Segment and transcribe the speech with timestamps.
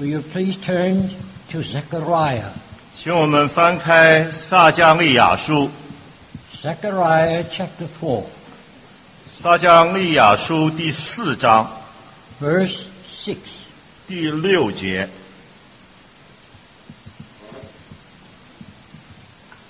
[0.00, 1.10] Will you please turn
[1.52, 2.50] to Zechariah?
[3.02, 5.70] 请我们翻开撒迦利亚书，
[6.62, 8.24] Zechariah chapter 4,
[9.40, 11.70] 撒迦利亚书第四章
[12.40, 12.76] verse
[13.24, 13.36] 6.
[14.08, 15.08] 第六节。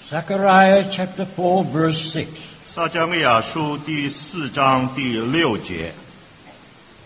[0.09, 2.27] Zechariah chapter 4, verse 6.
[2.75, 5.93] 撒迦利亚书第四章第六节。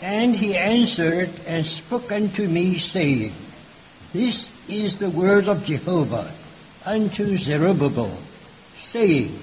[0.05, 3.35] And he answered and spoke unto me, saying,
[4.13, 6.35] This is the word of Jehovah
[6.85, 8.19] unto Zerubbabel,
[8.93, 9.39] saying,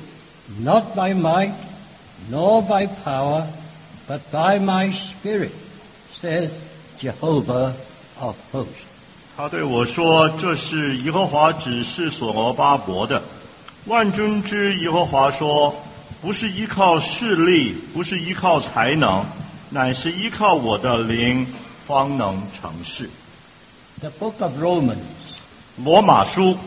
[0.59, 1.55] Not by might,
[2.29, 3.53] nor by power,
[4.07, 5.51] but by my spirit,
[6.21, 6.49] says
[6.99, 7.77] Jehovah
[8.17, 8.73] of hosts.
[9.35, 13.21] 他对我说：“这是耶和华指示所罗巴伯的。
[13.85, 15.75] 万军之耶和华说：
[16.19, 19.23] 不是依靠势力，不是依靠才能，
[19.71, 21.47] 乃是依靠我的灵，
[21.85, 23.09] 方能成事。”
[23.99, 24.97] The book of Romans,
[25.77, 26.57] 罗马书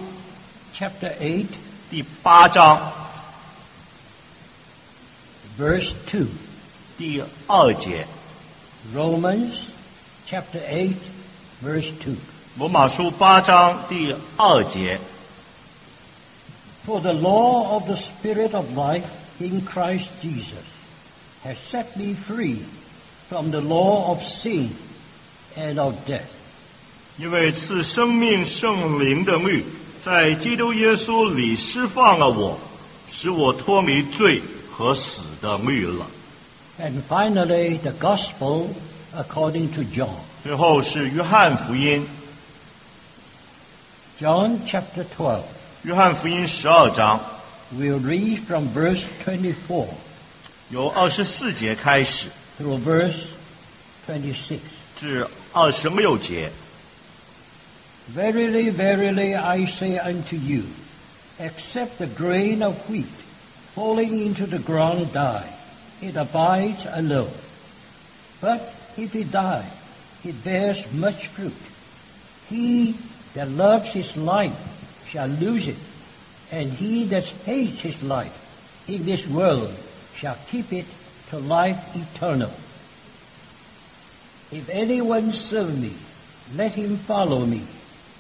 [0.77, 1.47] chapter 8,
[1.91, 2.93] 第八章
[5.59, 6.27] verse 2.
[6.99, 8.07] 第二节。
[8.95, 9.55] Romans
[10.29, 10.95] chapter 8,
[11.63, 12.17] verse 2.
[12.57, 14.99] 罗马书八章第二节。
[16.87, 19.05] For the law of the Spirit of life
[19.39, 20.65] in Christ Jesus
[21.45, 22.65] has set me free
[23.29, 24.71] from the law of sin
[25.57, 26.23] and of death.
[27.19, 29.65] 因为赐生命圣灵的律，
[30.05, 32.59] 在基督耶稣里释放了我，
[33.13, 34.41] 使我脱离罪
[34.73, 36.07] 和死的律了。
[36.79, 38.69] And finally, the gospel
[39.15, 40.15] according to John.
[40.43, 42.09] 最后是约翰福音，
[44.19, 45.43] John chapter 12.
[45.83, 47.21] 约翰福音十二章
[47.75, 49.87] We'll read from verse 24
[50.71, 53.19] 由二十四节开始 through verse
[54.07, 54.61] 26.
[55.01, 56.51] 至二十六节。
[58.15, 60.65] Verily, verily, I say unto you,
[61.39, 63.07] except the grain of wheat
[63.75, 65.57] falling into the ground die,
[66.03, 67.33] it abides alone.
[68.41, 68.61] But
[68.97, 69.73] if it die,
[70.25, 71.53] it bears much fruit.
[72.49, 72.99] He
[73.35, 74.59] that loves his life
[75.11, 75.79] shall lose it,
[76.51, 78.33] and he that hates his life
[78.89, 79.77] in this world
[80.19, 80.87] shall keep it
[81.32, 82.52] to life eternal.
[84.52, 85.98] If anyone serve me,
[86.56, 87.68] let him follow me,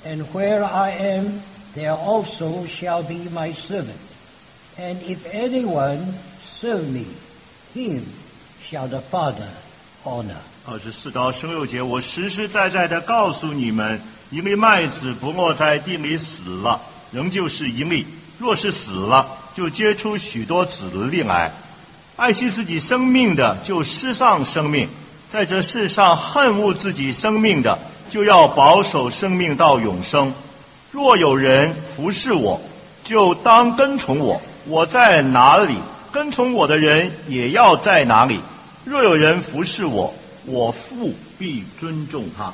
[0.04, 1.44] and where I am,
[1.76, 4.00] there also shall be my servant.
[4.78, 6.20] And if anyone
[6.60, 7.16] serve me,
[7.74, 8.12] him
[8.68, 9.52] shall the Father
[10.04, 10.42] honor.
[10.66, 14.02] 二十四到十六节，我实实在在的告诉你们，
[14.32, 18.04] 一粒麦子不落在地里死了，仍旧是一粒；
[18.40, 21.52] 若是死了，就结出许多子粒来。
[22.18, 24.88] 爱惜自己生命的，就失丧生命；
[25.30, 27.78] 在这世上恨恶自己生命的，
[28.10, 30.34] 就要保守生命到永生。
[30.92, 32.62] 若有人服侍我，
[33.04, 35.76] 就当跟从我；我在哪里，
[36.14, 38.40] 跟从我的人也要在哪里。
[38.86, 40.14] 若有人服侍我，
[40.46, 42.54] 我父必尊重他。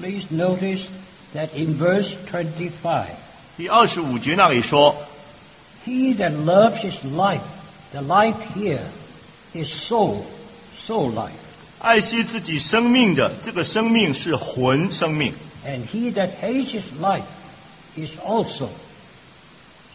[0.00, 0.80] Please notice
[1.34, 3.16] that in verse twenty-five，
[3.58, 4.96] 第二十五节那里说
[5.84, 7.40] ，he that loves his life,
[7.95, 8.85] the life here
[9.53, 10.25] is soul,
[10.85, 11.31] soul life.
[11.79, 15.33] 爱惜自己生命的这个生命是魂生命，
[15.65, 17.23] And he that hates his life
[17.95, 18.69] is also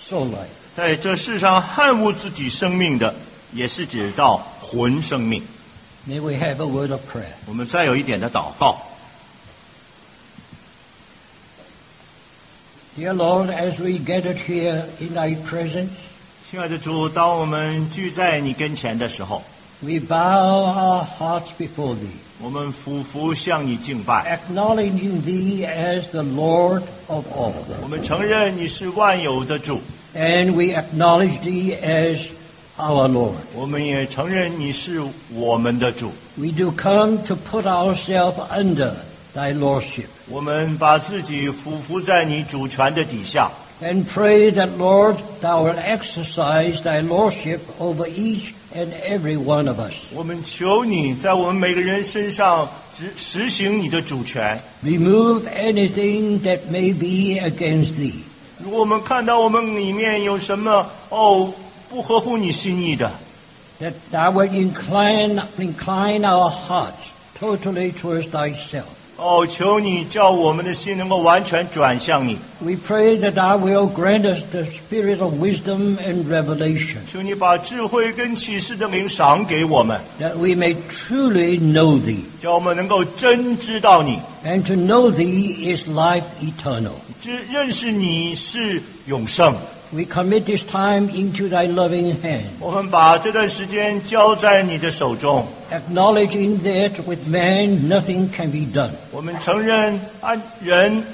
[0.08, 0.48] soul life.
[0.76, 3.14] 在这世上恨恶自己生命的，
[3.52, 5.42] 也是指到魂生命。
[6.08, 7.34] May we have a word of prayer.
[7.46, 8.78] 我们再有一点的祷告，
[12.96, 15.90] Dear Lord, as we gathered here in thy presence,
[16.51, 19.41] 亲爱的主，当我们聚在你跟前的时候
[19.79, 27.53] ，we bow our hearts before thee, 我们俯伏向你敬拜，acknowledging thee as the Lord of all.
[27.81, 29.79] 我们承认你是万有的主
[30.13, 32.19] ，And we acknowledge thee as
[32.77, 33.35] our Lord.
[33.55, 35.01] 我们也承认你是
[35.33, 36.11] 我们的主。
[36.35, 38.95] We do come to put ourselves under
[39.33, 43.49] thy lordship 我们把自己俯伏在你主权的底下，
[43.80, 49.92] and pray that, Lord, thou wilt exercise thy lordship over each and every one of us.
[50.14, 54.60] 我们求你在我们每个人身上执实行你的主权。
[54.82, 58.22] Remove anything that may be against thee.
[58.58, 61.52] 如果我们看到我们里面有什么哦
[61.90, 63.12] 不合乎你心意的，
[63.80, 67.04] that thou wilt incline, incline our hearts
[67.38, 68.86] totally towards thyself.
[69.21, 80.55] 哦，求你叫我们的心能够完全转向你，We pray that Thou will grant us the spirit of wisdom and revelation, 求你把智慧跟启示的灵赏给我们，that we
[80.55, 80.75] may
[81.07, 82.21] truly know Thee.
[82.41, 86.93] 叫我们能够真知道你，And to know Thee is life eternal.
[87.21, 89.55] 知认识你是永生。
[89.92, 98.66] We commit this time into Thy loving hand, 我们把这段时间交在你的手中， acknowledging that with man nothing can be
[98.72, 98.90] done.
[99.12, 101.04] 我们承认按人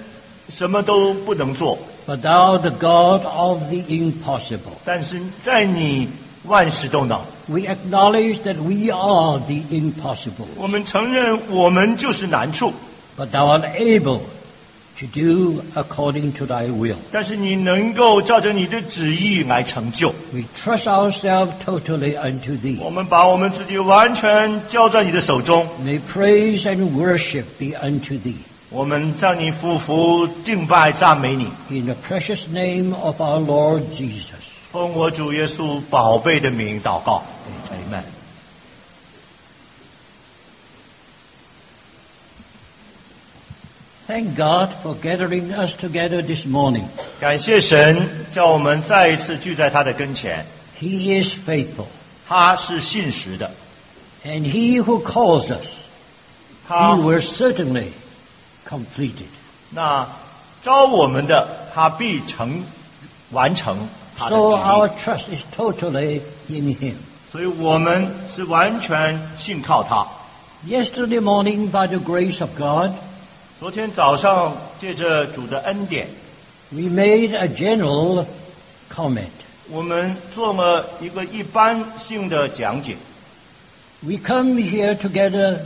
[0.48, 4.78] 什么都不能做， But Thou, the God of the impossible.
[4.84, 6.08] 但是在你
[6.44, 7.20] 万事都能。
[7.48, 10.46] We acknowledge that we are the impossible.
[10.56, 12.72] 我们承认我们就是难处，
[13.18, 14.20] But Thou art able
[14.99, 16.97] To do according to Thy will.
[17.11, 20.13] 但是你能够照着你的旨意来成就。
[20.33, 22.79] We trust ourselves totally unto Thee.
[22.79, 28.35] 我们把我们自己完全交在你的手中，May praise and worship be unto Thee.
[28.69, 34.23] 我们向你俯伏敬拜赞美你，In the precious name of our Lord Jesus.
[34.71, 37.23] 奉我主耶稣宝贝的名祷告
[37.71, 38.16] ，Amen。
[44.06, 46.84] Thank God for gathering us together this morning.
[47.20, 50.44] 感谢神，叫我们再一次聚在他的跟前，
[50.80, 51.86] He is faithful.
[52.26, 53.50] 他是信实的，
[54.24, 55.66] And He who calls us,
[56.66, 57.92] 他 He will certainly
[58.68, 59.30] complete it.
[59.70, 60.06] 那
[60.64, 62.64] 招我们的，他必成
[63.30, 66.94] 完成他的 So 旨 our 意， trust is totally in Him.
[67.30, 70.06] 所以我们是完全信靠他。
[70.66, 72.92] Yesterday morning, by the grace of God,
[73.59, 76.07] 昨天早上借着主的恩典
[76.69, 78.23] ，we made a general
[78.93, 79.31] comment.
[79.71, 82.95] 我们做了一个一般性的讲解。
[84.01, 85.61] We come here together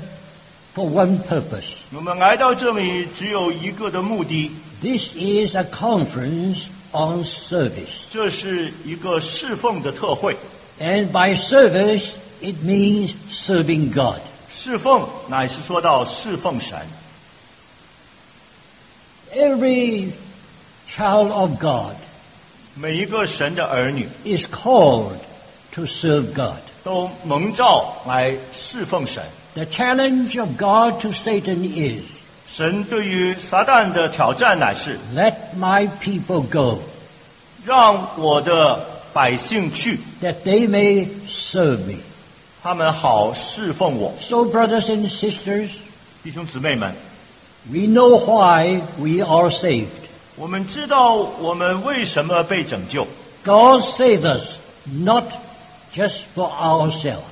[0.73, 1.65] for one purpose.
[1.93, 4.51] 我们来到这里只有一个的目的
[4.81, 6.59] ，This is a conference
[6.93, 7.91] on service.
[8.09, 10.37] 这是一个侍奉的特会。
[10.79, 12.05] And by service,
[12.39, 13.11] it means
[13.45, 14.21] serving God.
[14.49, 16.79] 侍奉乃是说到侍奉神，
[19.34, 20.12] Every
[20.96, 21.96] child of God
[22.74, 25.18] 每一个神的儿女 is called
[25.72, 26.58] to serve God.
[26.84, 29.24] 都蒙召来侍奉神。
[29.54, 32.04] The challenge of God to Satan is,
[32.54, 36.80] 神对于撒旦的挑战乃是 let my people go,
[37.64, 41.08] 让我的百姓去， that they may
[41.50, 42.00] serve me.
[42.62, 44.14] 他们好侍奉我。
[44.20, 45.70] So, brothers and sisters,
[46.22, 46.94] 弟兄姊妹们，
[47.70, 49.88] we know why we are saved.
[50.36, 53.06] 我们知道我们为什么被拯救。
[53.44, 54.42] God saved us
[54.84, 55.24] not
[55.94, 57.22] just for ourselves.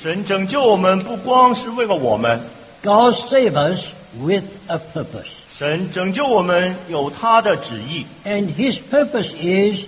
[0.00, 2.40] 神拯救我们不光是为了我们，
[2.82, 3.80] God saved us
[4.20, 5.26] with a purpose.
[5.56, 9.86] 神拯救我们有他的旨意， And His purpose is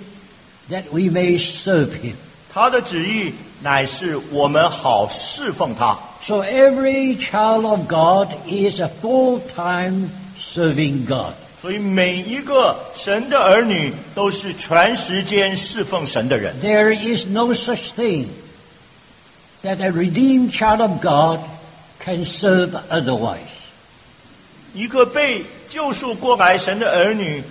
[0.71, 2.15] that we may serve Him.
[2.53, 5.99] 他的旨意 乃是我们好侍奉他。
[6.27, 10.09] So every child of God is a full-time
[10.55, 11.35] serving God.
[11.63, 16.61] 所以每一个神的儿女都是全时间侍奉神的人。
[16.61, 18.27] There is no such thing
[19.63, 21.41] that a redeemed child of God
[22.05, 23.41] can serve otherwise.
[24.75, 27.43] 一个被救赎过来神的儿女，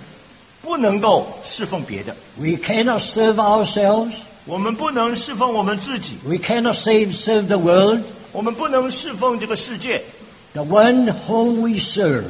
[0.62, 2.14] 不能够侍奉别的。
[2.38, 4.12] We cannot serve ourselves.
[4.44, 8.00] 我们不能侍奉我们自己， We cannot save, serve the world.
[8.32, 10.02] 我们不能侍奉这个世界。
[10.52, 12.24] The one whom we serve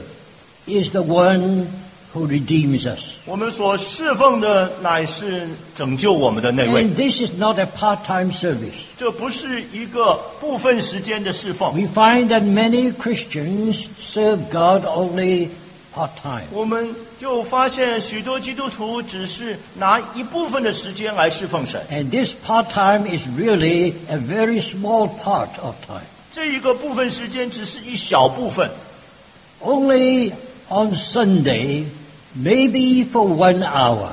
[0.66, 1.66] is the one
[2.14, 3.00] who redeems us.
[3.24, 8.72] 我们所侍奉的乃是拯救我们的那位 And，this is not a part-time service.
[8.98, 11.72] 这不是一个部分时间的侍奉。
[11.74, 15.50] We find that many Christians serve God only
[15.94, 16.44] part-time.
[16.52, 26.04] 我们就发现许多基督徒只是拿一部分的时间来侍奉神， And this part-time is really a very small part of time.
[26.32, 28.70] 这一个部分时间只是一小部分，
[29.62, 30.32] Only
[30.68, 31.86] on Sunday,
[32.36, 34.10] maybe for one hour,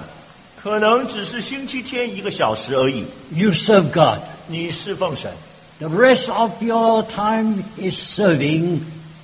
[0.61, 3.05] 可能只是星期天一个小时而已。
[3.33, 4.19] you serve God.
[4.47, 5.31] 你侍奉神，
[5.79, 8.79] The rest of your time is serving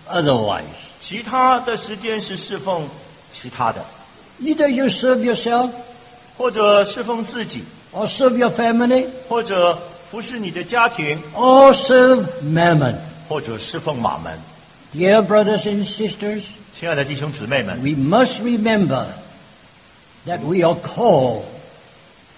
[0.10, 0.64] otherwise.
[1.04, 2.88] 其他的时间是侍奉
[3.32, 3.86] 其他的，
[4.42, 5.72] Either you serve yourself
[6.38, 9.78] 或者侍奉自己， or serve your family 或者
[10.12, 12.96] 服侍你的家庭， or serve mammon.
[13.28, 14.40] 或者侍奉马门。
[14.92, 16.42] Dear brothers and sisters,
[16.80, 19.06] 亲爱的弟兄姊妹们， we must remember
[20.26, 21.44] that we are called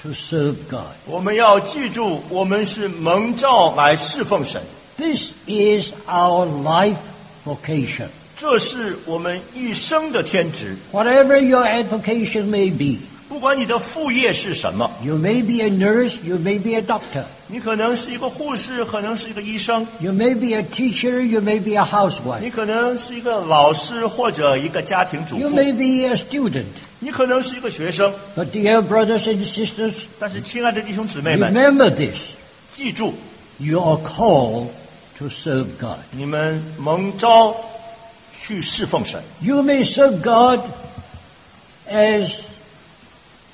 [0.02, 0.96] to serve God.
[1.06, 4.62] 我们要记住，我们是蒙召来侍奉神，
[4.98, 6.98] This is our life
[7.46, 8.10] vocation.
[8.38, 10.76] 这是我们一生的天职。
[10.92, 16.82] Whatever your avocation may be, 不管你的副业是什么， you may be a nurse, you may be a
[16.82, 25.50] doctor, 你可能是一个护士，可能是一个医生， you may be a teacher, you may be a 你 housewife, 可能是一个老师或者一个家庭主 you
[25.50, 26.66] 妇， may be a student.
[27.00, 28.14] 你可能是一个学生。
[28.36, 32.18] But dear brothers and sisters, 但是，亲爱的弟兄姊妹们， remember this.
[32.76, 33.14] 记住，
[33.60, 34.68] You are called
[35.20, 36.00] to serve God.
[36.12, 37.56] 你们蒙召
[38.46, 39.22] 去侍奉神。
[39.42, 40.62] You may serve God
[41.90, 42.32] as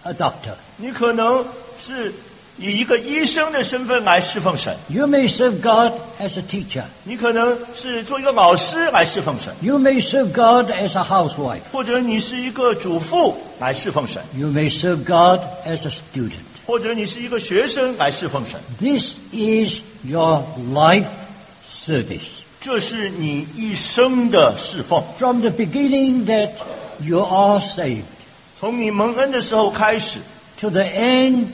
[0.04, 0.56] a doctor.
[0.78, 1.46] 你可能
[1.86, 2.14] 是
[2.58, 6.86] 以一个医生的身份来侍奉神， You may serve God as a teacher.
[7.04, 11.62] 你可能是做一个老师来侍奉神， You may serve God as a housewife.
[11.72, 16.46] 或者你是一个主妇来侍奉神， You may serve God as a student.
[16.66, 18.60] 或者你是一个学生来侍奉神。
[18.80, 21.06] This is your life
[21.86, 22.26] service.
[22.62, 26.52] 这是你一生的侍奉， From the beginning that
[27.00, 28.04] you are saved
[28.60, 30.20] 从你蒙恩的时候开始，
[30.60, 31.48] to the end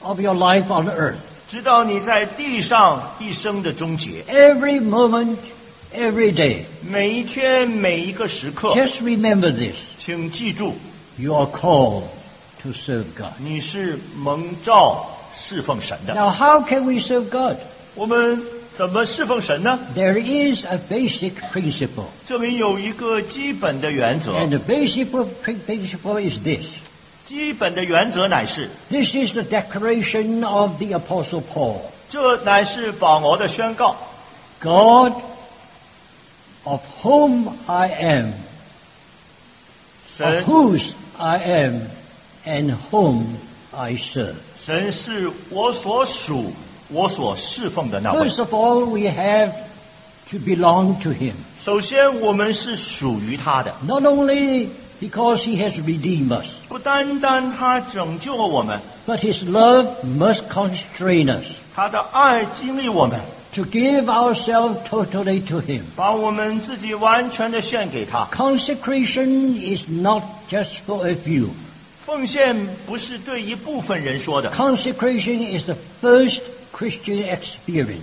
[0.00, 1.14] of your life on earth.
[1.48, 5.36] 直到你在地上一生的终结， Every moment,
[5.94, 6.62] every day.
[6.82, 9.76] 每一天每一个时刻， Just remember this.
[10.00, 10.74] 请记住，
[11.16, 12.02] You are called
[12.64, 13.34] to serve God.
[13.38, 15.06] 你是蒙召
[15.36, 16.14] 侍奉神的。
[16.14, 17.58] Now, how can we serve God?
[17.94, 18.42] 我们
[18.76, 19.78] 怎么侍奉神呢？
[19.94, 22.06] There is a basic principle.
[22.26, 25.06] 这里有一个基本的原则， And the basic
[25.42, 26.66] principle is this.
[27.26, 31.78] 基本的原则乃是， This is the declaration of the Apostle Paul.
[32.10, 33.96] 这乃是保罗的宣告。
[34.60, 35.12] God,
[36.64, 38.32] of whom I am,
[40.16, 41.80] 神 of whose I am,
[42.44, 43.24] and whom
[43.72, 44.36] I serve.
[44.64, 46.52] 神是我所属、
[46.90, 48.28] 我所侍奉的那位。
[48.28, 49.52] First of all, we have
[50.30, 51.34] to belong to Him.
[51.64, 54.68] 首先，我们是属于他的， Not only
[55.00, 61.44] because He has redeemed us, 不单单他拯救了我们， but His love must constrain us
[61.74, 63.20] 他的爱激励我们，
[63.54, 65.82] to give ourselves totally to Him.
[65.94, 68.28] 把我们自己完全的献给他。
[68.32, 71.48] Consecration is not just for a few.
[72.06, 72.56] 奉献
[72.86, 76.40] 不是对一部分人说的， Consecration is the first
[76.72, 78.00] Christian experience.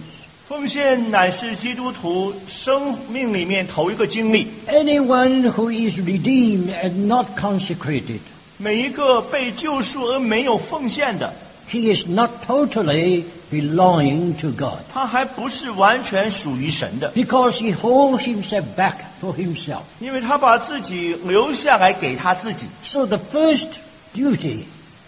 [0.47, 4.47] 奉献乃是基督徒生命里面头一个经历。
[4.67, 8.19] Anyone who is redeemed and not consecrated,
[8.57, 11.33] 每一个被救赎而没有奉献的，
[11.71, 19.81] he is not totally belonging to God 他还不是完全属于神的， because he holds himself back for himself.
[19.99, 22.67] 因为他把自己留下来给他自己。
[22.85, 23.69] So the first
[24.13, 24.65] duty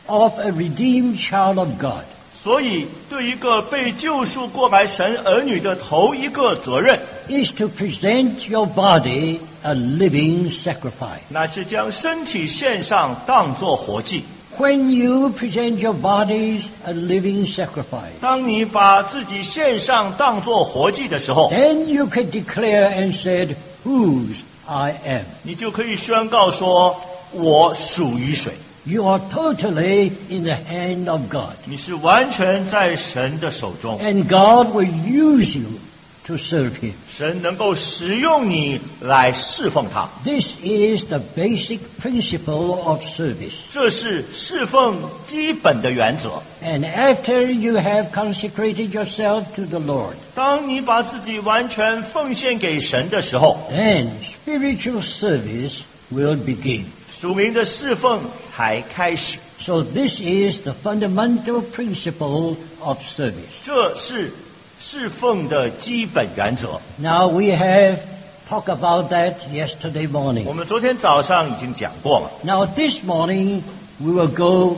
[0.07, 2.05] of a redeemed child of God
[2.42, 11.20] 所以，对一个被救赎过来神儿女的头一个责任，is to present your body a living sacrifice.
[11.28, 14.24] 那是将身体献上，当作活祭。
[14.58, 23.54] When you present your bodies a living sacrifice, 当你把自己献上，当作活祭的时候，then you can declare and said,
[23.84, 25.24] whose I am.
[25.42, 26.96] 你就可以宣告说
[27.32, 28.52] ：“我属于谁？
[28.85, 31.53] You are totally in the hand of God.
[31.65, 35.79] 你是完全在神的手中， And God will use you
[36.27, 36.93] to serve Him.
[37.17, 40.07] 神能够使用你来侍奉他。
[40.23, 43.53] This is the basic principle of service.
[43.71, 44.97] 这是侍奉
[45.27, 46.43] 基本的原则。
[46.63, 54.09] And after you have consecrated yourself to the Lord, 当你把自己完全奉献给神的时候， then
[54.45, 55.73] spiritual service
[56.13, 56.83] will begin.
[57.19, 58.21] 属灵的侍奉
[58.51, 59.37] 才开始。
[59.59, 63.49] So this is the fundamental principle of service.
[63.65, 64.31] 这是
[64.79, 66.79] 侍奉的基本原则。
[66.97, 67.99] Now we have
[68.47, 70.53] talked about that yesterday 我 morning.
[70.53, 72.31] 们昨天早上已经讲过了。
[72.43, 73.63] Now this morning
[73.99, 74.77] we will go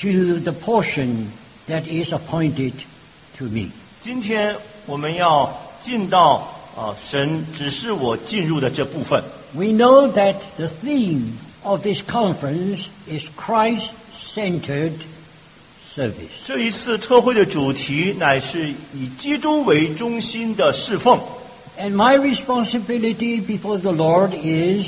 [0.00, 1.28] to the portion
[1.68, 2.72] that is appointed
[3.38, 3.70] to me.
[4.02, 5.50] 今天我们要
[5.82, 9.22] 进到啊、神指示我进入的这部分。
[9.54, 11.32] We know that the theme
[11.64, 15.00] of this conference is Christ-centered
[15.94, 16.30] service.
[16.46, 21.20] 这一次特会的主题乃是以基督为中心的侍奉。
[21.78, 24.86] And my responsibility before the Lord is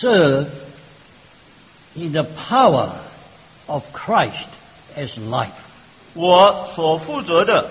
[0.00, 0.48] serve
[1.94, 3.00] in the power
[3.66, 4.48] of Christ
[4.96, 5.50] as life.
[6.14, 7.66] 我所负责的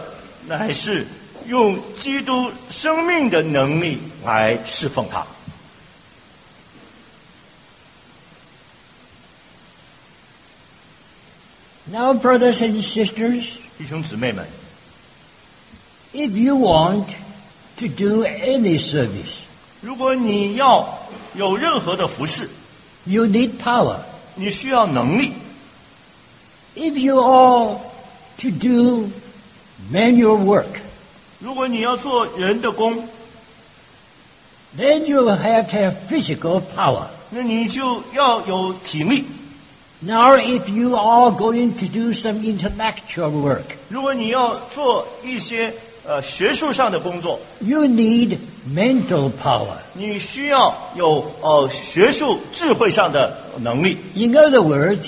[0.47, 1.05] 乃是
[1.47, 5.25] 用基督生命的能力来侍奉他。
[11.91, 13.43] Now, brothers and sisters,
[13.77, 14.45] 弟兄姊妹们，
[16.13, 17.07] if you want
[17.77, 19.31] to do any service,
[19.81, 22.49] 如果你要有任何的服饰，
[23.05, 23.97] you need power.
[24.35, 25.33] 你需要能力。
[26.75, 27.79] If you are
[28.37, 29.09] to do
[29.91, 30.79] manual work,
[31.39, 33.09] 如果你要做人的工，
[34.77, 37.07] then you have to have physical power.
[37.31, 39.25] 那你就要有体力。
[40.03, 45.71] Now, if you are going to do some intellectual work, 如果你要做一些
[46.03, 49.77] 呃学术上的工作， you need mental power.
[49.93, 53.97] 你需要有呃学术智慧上的能力。
[54.15, 55.05] In other words,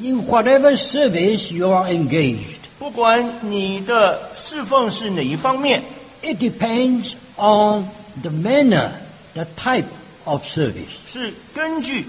[0.00, 5.82] in whatever service you are engaged, 不管你的侍奉是哪一方面，
[6.22, 7.86] it depends on
[8.22, 8.90] the manner,
[9.34, 9.86] the type
[10.24, 10.90] of service.
[11.12, 12.06] 是根据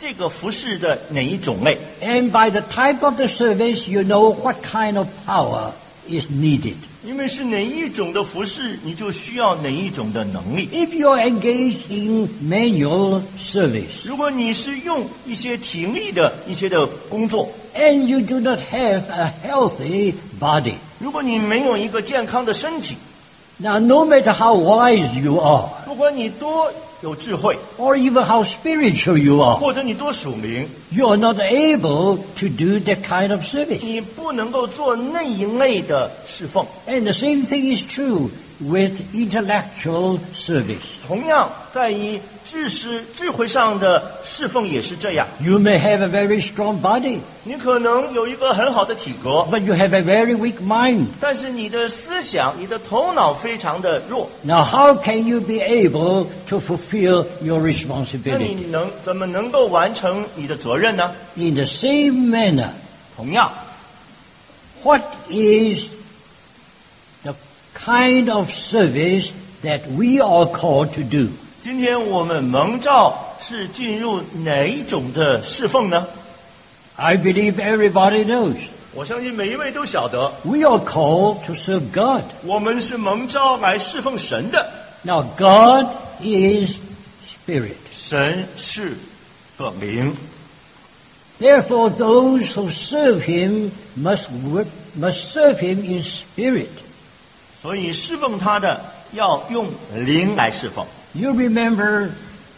[0.00, 1.78] 这个服饰的哪一种类。
[2.02, 5.72] And by the type of the service, you know what kind of power
[6.08, 6.74] is needed.
[7.04, 10.68] 因为是哪一种的服饰，你就需要哪一种的能力。
[10.72, 13.22] If you are engaged in manual
[13.52, 22.96] service 如果你是用一些体力的一些的工作，and you do not have a healthy body, 如果你没有一个健康的身体
[23.58, 26.72] ，now no matter how wise you are, 不管你多
[27.05, 33.31] 有智慧， or even how spiritual you are, 或者你多属灵， you are not able to do that kind
[33.31, 33.79] of service.
[33.81, 36.65] 你不能够做那一类的侍奉。
[36.87, 40.77] And the same thing is true with intellectual service.
[41.07, 45.27] 同样，在于知识智慧上的侍奉也是这样。
[45.39, 51.05] You may have a very strong body, 你可能有一个很好的体格， but you have a very weak mind.
[51.19, 54.29] 但是你的思想、你的头脑非常的弱。
[54.43, 58.55] Now, how can you be able to fulfill your 那 responsibility?
[58.55, 61.11] 你能怎么能够完成你的责任呢？
[61.35, 62.69] In the same manner,
[63.15, 63.51] 同样，
[64.83, 65.94] what is the
[67.85, 69.29] kind of service
[69.63, 71.29] that we are called to do?
[71.63, 76.07] 今天我们蒙召是进入哪一种的侍奉呢？
[76.95, 78.55] I believe everybody knows.
[78.93, 82.23] 我相信每一位都晓得， We are called to serve God.
[82.43, 84.69] 我们是蒙召来侍奉神的。
[85.03, 85.87] Now, God
[86.21, 86.75] is
[87.25, 87.77] spirit.
[87.93, 88.97] 神是
[89.57, 90.15] 个灵，
[91.39, 96.69] Therefore, those who serve Him must work, must serve Him in spirit.
[97.61, 98.81] 所以侍奉他的
[99.13, 100.85] 要用灵来侍奉。
[101.13, 102.09] You remember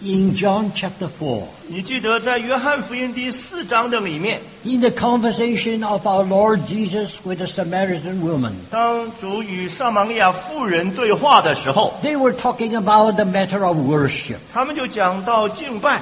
[0.01, 8.21] in John chapter 4, 你记得在约翰福音第四章的里面， in the conversation of our Lord Jesus with the Samaritan
[8.21, 14.37] woman, 当主与撒玛利亚妇人对话的时候， they were talking about the matter of worship.
[14.53, 16.01] 他们就讲到敬拜。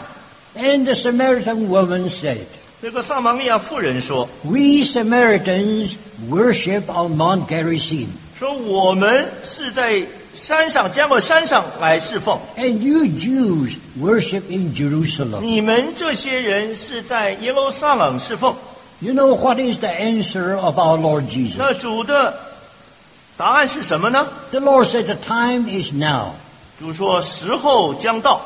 [0.56, 2.46] And the Samaritan woman said,
[2.82, 5.96] 这个撒玛利亚妇人说 We Samaritans
[6.30, 8.08] worship on Mount Gerizim,
[8.40, 10.02] 说我们是在
[10.36, 15.42] 山上加过山上来侍奉， and you Jews worship in Jerusalem.
[15.42, 18.56] 你们这些人是在耶路撒冷侍奉。
[19.00, 21.56] You know what is the answer of our Lord Jesus?
[21.58, 22.40] 那主的
[23.36, 24.28] 答案是什么呢？
[24.52, 26.34] The Lord said, The time is now.
[26.80, 28.42] 主说时候将到，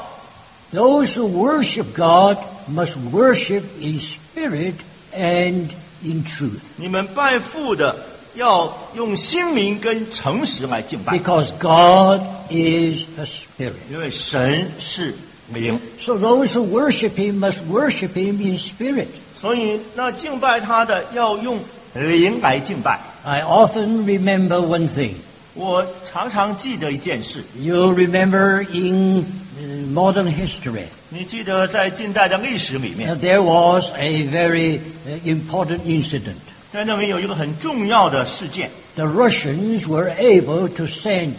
[0.73, 2.37] Those who worship God
[2.69, 4.75] must worship in spirit
[5.13, 5.69] and
[6.03, 6.61] in truth.
[6.77, 7.95] 你们拜父的
[8.34, 13.74] 要用心灵跟诚实来敬拜，Because God is a spirit.
[13.90, 15.14] 因为神是
[15.52, 19.08] 灵，So those who worship Him must worship Him in spirit.
[19.40, 21.58] 所以那敬拜他的要用
[21.94, 23.00] 灵来敬拜。
[23.24, 25.14] I often remember one thing.
[25.54, 29.24] 我常常记得一件事，You remember in
[29.58, 36.36] uh, modern history, 你记得在近代的历史里 uh, 面，there was a very uh, important incident.
[36.72, 41.34] 在那边有一个很重要的事件，The Russians were able to send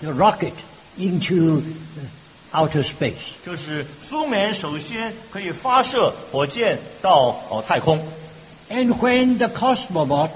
[0.00, 0.52] the rocket
[0.96, 1.62] into uh,
[2.52, 3.14] outer space.
[3.44, 7.98] 就是苏联首先可以发射火箭到哦太空。
[8.70, 10.30] And when the cosmonaut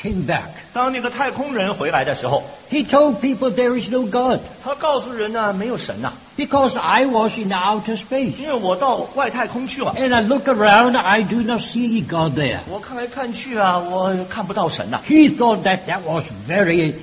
[0.00, 7.50] came back, 当那个太空人回来的时候， he told people there is no God 他告诉人呢，没有神呐、 because I was in
[7.50, 8.36] outer space.
[8.36, 12.58] 因为我到外太空去了， And I look around, I do not see God there.
[12.68, 16.94] 我看来看去啊，我看不到神呐、 He thought that that was very uh,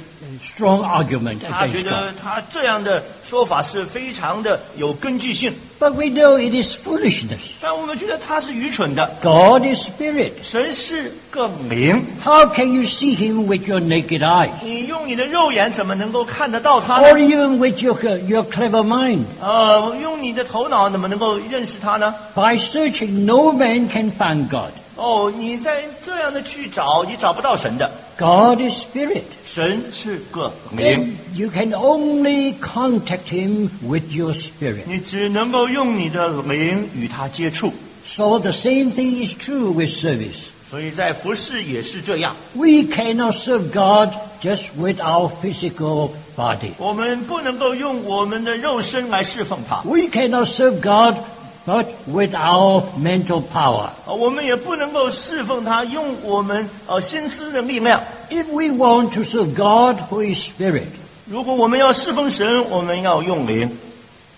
[0.55, 2.15] strong argument 他觉 against 得 God.
[2.21, 7.39] 他这样的说法是非常的有根据性， But we know it is foolishness.
[7.59, 9.05] 但我们觉得他是愚蠢的。
[9.21, 10.33] God is spirit.
[10.43, 14.51] 神是个灵， How can you see him with your naked eyes?
[14.63, 17.19] 你用你的肉眼怎么能够看得到他 Or 呢？
[17.19, 19.23] even with your, your clever mind?
[19.41, 22.13] 呃，用你的头脑怎么能够认识他呢？
[22.35, 24.71] By searching, no man can find God.
[24.96, 27.90] 哦，你在这样的去找，你找不到神的。
[28.18, 29.24] God is spirit.
[29.44, 34.84] 神是个灵 you can only contact him with your spirit.
[34.86, 37.72] 你只能够用你的灵与他接触。
[38.08, 40.36] So the same thing is true with service.
[40.70, 46.72] 所以在服饰也是这样，We cannot serve God just with our physical body.
[46.78, 51.18] 我们不能够用我们的肉身来侍奉他，We cannot serve God
[51.65, 53.89] but with our mental power.
[54.05, 58.01] 呃我们也不能够侍奉他，用我们呃心思的力量。
[58.29, 60.87] If we want to serve God who is spirit,
[61.25, 63.77] 如果我们要侍奉神，我们要用灵。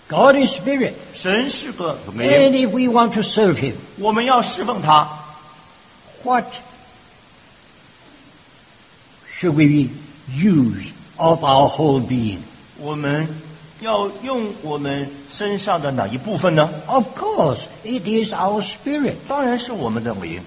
[0.06, 0.92] God is spirit.
[1.14, 5.08] 神是个 And 灵， if we want to serve him, 我们要侍奉他。
[6.22, 6.44] what
[9.38, 9.90] should we
[10.30, 12.38] use of our whole being?
[12.78, 13.28] 我们
[13.81, 19.15] 要用我们身上的哪一部分呢？Of course, it is our spirit.
[19.27, 20.41] 当然是我们的灵。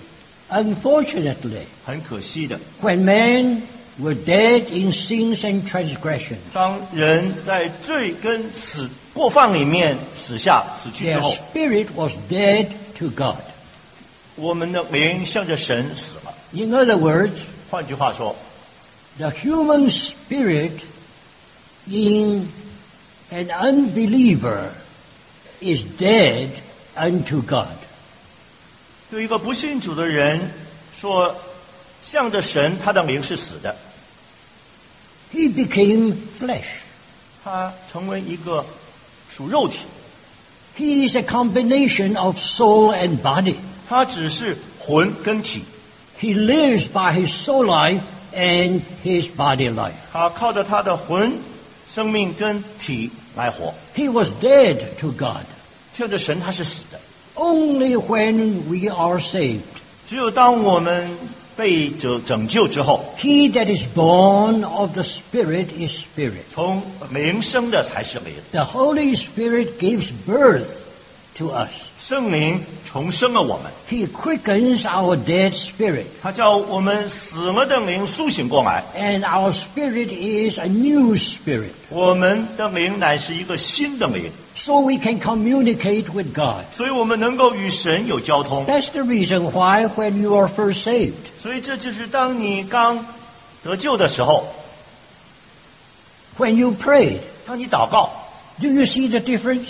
[0.50, 3.62] Unfortunately, 很可惜的，when men
[3.98, 12.68] were dead in sins and transgressions, 当人在罪跟死过犯里面死下死去之 their 后，spirit was dead
[12.98, 13.40] to God.
[14.36, 16.34] 我们的灵向着神死了。
[16.52, 17.32] In other words,
[17.70, 18.36] 换句话说
[19.16, 20.72] ，the human spirit
[21.86, 22.48] in
[23.31, 24.71] an unbeliever
[25.59, 26.51] is dead
[26.95, 27.77] unto God.
[29.09, 30.51] 对一个不信主的人
[30.99, 31.35] 说，
[32.03, 33.75] 向着神，他的灵是死的，
[35.33, 36.65] He became flesh.
[37.43, 38.65] 他成为一个
[39.35, 39.77] 属肉体，
[40.77, 43.55] He is a combination of soul and body.
[43.87, 45.63] 他只是魂跟体，
[46.19, 48.01] He lives by his soul life
[48.33, 49.93] and his body life.
[50.11, 51.39] 他靠着他的魂
[51.93, 53.73] 生命跟体 来活。
[53.95, 55.43] He was dead to God.
[55.95, 56.99] 向着神，他是死的。
[57.35, 59.61] Only when we are saved,
[60.09, 61.11] 只有当我们
[61.55, 66.43] 被拯拯救之后， he that is born of the Spirit is Spirit.
[66.53, 70.65] 从灵生的才是灵， The Holy Spirit gives birth
[71.37, 71.69] to us.
[71.99, 76.05] 圣灵重生了我们， He quickens our dead spirit.
[76.21, 78.85] 他叫我们死了的灵苏醒过来。
[78.95, 81.71] And our spirit is a new spirit.
[81.89, 86.63] 我们的灵乃是一个新的灵， So we can communicate with God.
[86.77, 88.65] 所以我们能够与神有交通。
[88.65, 93.05] That's the reason why when you are first saved, 所以这就是当你刚
[93.63, 94.47] 得救的时候，
[96.37, 98.11] when you pray, 当你祷告，
[98.61, 99.65] do you see the difference?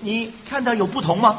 [0.00, 1.38] 你看到有不同吗？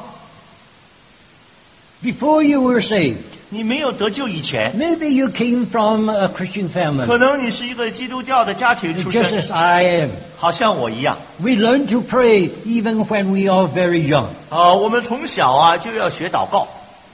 [2.04, 3.18] Before you were saved,
[3.50, 10.10] 你没有得救以前， maybe you came from a Christian 可 family, 能你是一个基督教的家庭出 just 身， as I am.
[10.38, 11.18] 好像我一样。
[11.40, 14.28] We learn to pray even when we are very young.
[14.50, 16.68] 啊，我们从小啊就要学祷告。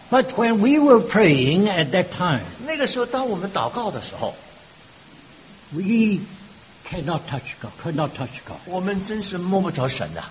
[0.09, 4.33] But when we were praying at that time, 那个时候，当我们祷告的时候，
[5.73, 6.19] we
[6.89, 8.57] cannot touch God, could not touch God.
[8.65, 10.23] 我们真是摸不着神呐、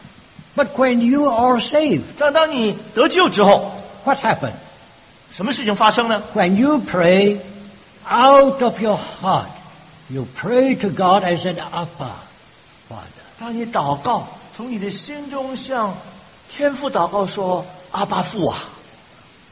[0.56, 3.74] But when you are saved, 但当你得救之后
[4.06, 4.54] ，what happened?
[5.34, 7.39] 什么事情发生呢？When you pray
[8.10, 9.48] out of your heart,
[10.08, 12.13] you pray to God as an Abba
[12.89, 13.26] Father.
[13.38, 15.94] 当你祷告，从你的心中向
[16.50, 18.63] 天父祷告说：“阿巴父啊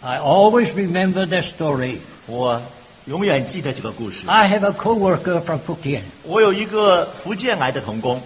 [0.01, 1.97] ，I always remember that story.
[2.27, 2.61] 我
[3.05, 4.25] 永远记得这个故事。
[4.25, 6.03] I have a co-worker from Phuket.
[6.23, 8.21] 我有一个福建来的童工，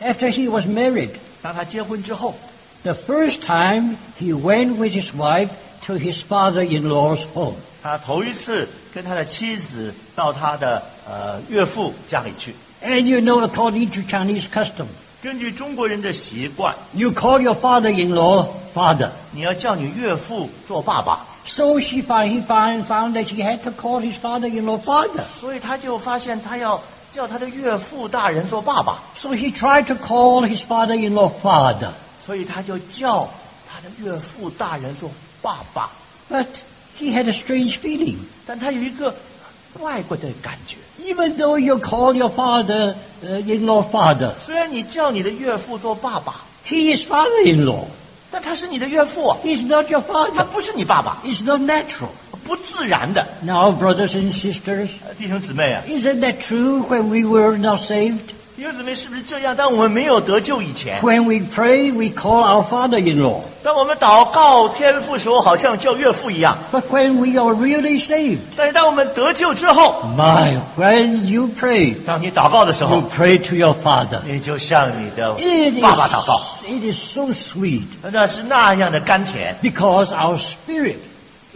[0.00, 1.10] After he was married,
[1.42, 2.34] 当他结婚之后，
[2.82, 5.50] the first time he went with his wife
[5.86, 7.54] to his father-in-law's home.
[7.82, 12.54] 他头一次跟他的妻子到他的呃岳父家里去。
[12.82, 14.86] And you know, according to Chinese custom,
[15.22, 19.10] 根据中国人的习惯， you call your father-in-law father.
[19.32, 25.24] 你要叫你岳父做爸爸， So she find, he find, found that he had to call his father-in-law father.
[25.40, 26.80] 所以他就发现他要
[27.16, 31.90] 叫他的岳父大人做爸爸， So he tried to call his father-in-law father.
[32.24, 33.28] 所以他就叫
[33.70, 35.10] 他的岳父大人做
[35.42, 35.90] 爸爸。
[36.30, 36.46] But
[36.98, 38.16] he had a strange feeling.
[38.46, 39.14] 但他有一个
[39.78, 47.84] 怪怪的感觉， Even though you call your father-in-law father, 虽然你叫你的岳父做爸爸， he is father-in-law.
[48.30, 50.44] 但他是你的岳父啊， He's not your 他 father.
[50.44, 52.08] 不是你爸爸， It's not natural.
[52.46, 53.26] 不自然的。
[53.42, 58.18] Now, brothers and sisters, 呃弟兄姊妹啊， isn't that true when we were not saved?
[58.54, 59.56] 弟兄姊妹是不是这样？
[59.56, 63.40] 当我们没有得救以前， when we pray, we call our father-in-law.
[63.64, 66.58] 当我们祷告天父时候，好像叫岳父一样。
[66.70, 73.38] But when we are really saved, 但是当我们得救之后， my, when you pray, 当你祷告的时 you 候， pray
[73.48, 74.20] to your father.
[74.26, 80.96] 你就向你的 It 爸爸祷告， is, it is so sweet 那是那样的甘甜， because our spirit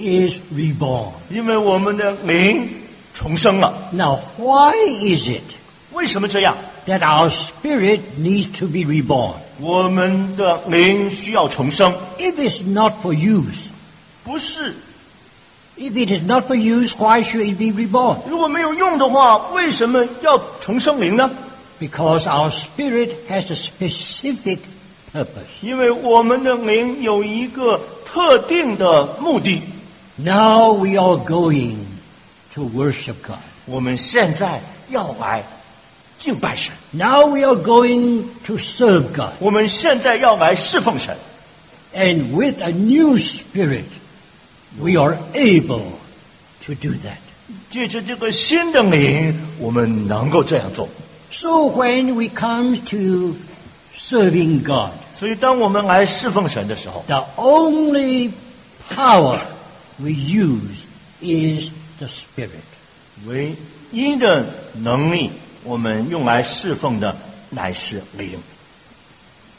[0.00, 1.12] is reborn.
[1.30, 2.68] 因为我们的灵
[3.14, 3.90] 重生了。
[3.92, 5.42] Now, why is it
[5.92, 6.56] 为什么这样？
[6.86, 9.34] that our spirit needs to be reborn?
[9.58, 13.54] 我们的灵需要重生， If it's not for use,
[14.22, 14.74] 不是
[15.78, 18.18] if it is not for use, why should it be reborn?
[18.28, 21.30] 如果没有用的话，为什么要重生灵呢？
[21.80, 24.58] Because our spirit has a specific
[25.12, 25.48] purpose.
[25.62, 29.62] 因为我们的灵有一个特定的目的。
[30.16, 31.78] Now we are going
[32.54, 33.38] to worship God.
[33.66, 35.44] 我们现在要来
[36.18, 39.32] 敬拜神， Now we are going to serve God.
[39.40, 41.16] 我们现在要来侍奉神。
[41.94, 43.86] And with a new spirit,
[44.78, 45.92] we are able
[46.66, 47.18] to do that.
[47.70, 50.88] 借着这个新的灵，我们能够这样做。
[51.30, 53.36] So when we come to
[53.98, 58.30] serving God, 所以，当我们来侍奉神的时候， the only
[58.90, 59.40] power
[60.00, 60.84] we use
[61.20, 62.62] is the Spirit.
[63.26, 63.56] 唯
[63.92, 64.44] 一的
[64.74, 65.30] 能力，
[65.64, 67.16] 我们用来侍奉的
[67.50, 68.38] 乃是灵。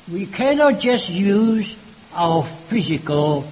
[0.10, 1.68] We cannot just use
[2.16, 3.44] our physical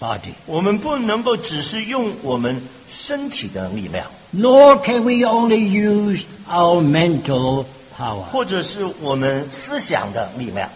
[0.00, 8.22] body, 我们不能够只是用我们身体的力量， nor can we only use our mental power.
[8.30, 10.70] 或者是我们思想的力量，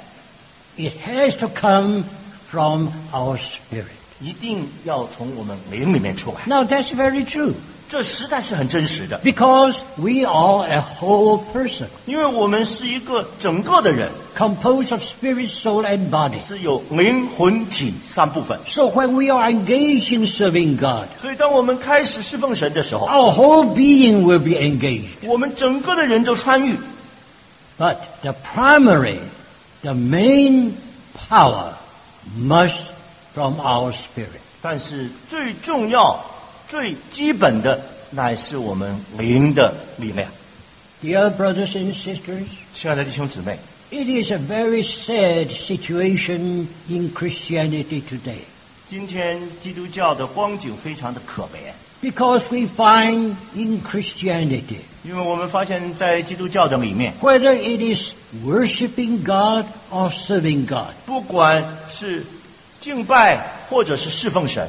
[0.76, 2.04] It has to come
[2.50, 3.97] from our spirit.
[4.20, 6.46] 一定要从我们灵里面出来。
[6.46, 7.52] Now that's very true
[7.90, 16.40] 这实在是很真实的， because we are a whole person 因为我们是一个整个的人， composed of spirit, soul, and body.
[16.44, 18.58] 是有灵魂体三部分。
[18.66, 25.28] So when we are engaged in serving God, 所以，当我们开始侍奉神的时候， our whole being will be engaged.
[25.28, 26.76] 我们整个的人都参与。
[27.78, 29.18] But the primary,
[29.82, 30.72] the main
[31.28, 31.74] power
[32.36, 32.72] must
[33.38, 34.40] from our spirit.
[34.62, 36.24] 但是最重要、
[36.68, 40.30] 最基本的，乃是我们灵的力量。
[41.02, 43.58] Dear brothers and sisters, 亲爱的弟兄姊妹，
[43.90, 48.38] it is a very sad situation in Christianity today
[48.88, 58.12] 今天基督教的光景非常的可怜， because we find in Christianity, 因为我们发现，在基督教的里面， whether it is
[58.44, 62.24] worshiping God or serving God, 不管是
[62.80, 64.68] 敬拜或者是侍奉神，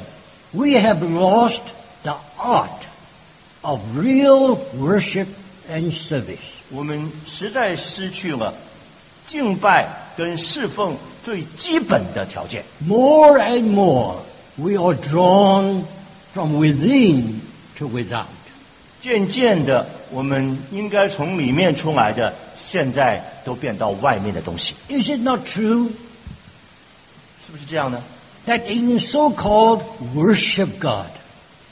[0.51, 1.61] we have lost
[2.03, 2.69] the art
[3.61, 5.27] of real worship
[5.69, 6.37] and service.
[6.71, 8.53] 我们实在失去了
[9.27, 12.63] 敬拜跟侍奉最基本的条件。
[12.79, 14.17] More and more,
[14.55, 15.83] we are drawn
[16.33, 17.41] from within
[17.77, 18.25] to without.
[19.01, 25.89] 渐渐的，我们应该从里面出来的，现在都变到外面的东西， Is it not true
[27.49, 28.01] 是不是这样呢？
[28.47, 29.81] that in so-called
[30.15, 31.07] worship God,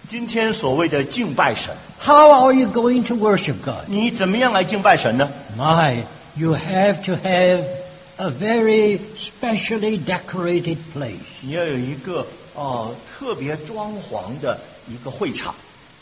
[0.10, 3.86] 今天所谓的敬拜神， how are you going to worship God?
[3.88, 5.30] 你怎么样来敬拜神呢？
[5.58, 6.04] My,
[6.36, 7.64] you have to have
[8.18, 11.20] a very specially decorated place.
[11.42, 15.56] 你要有一个哦、特别装潢的一个会场，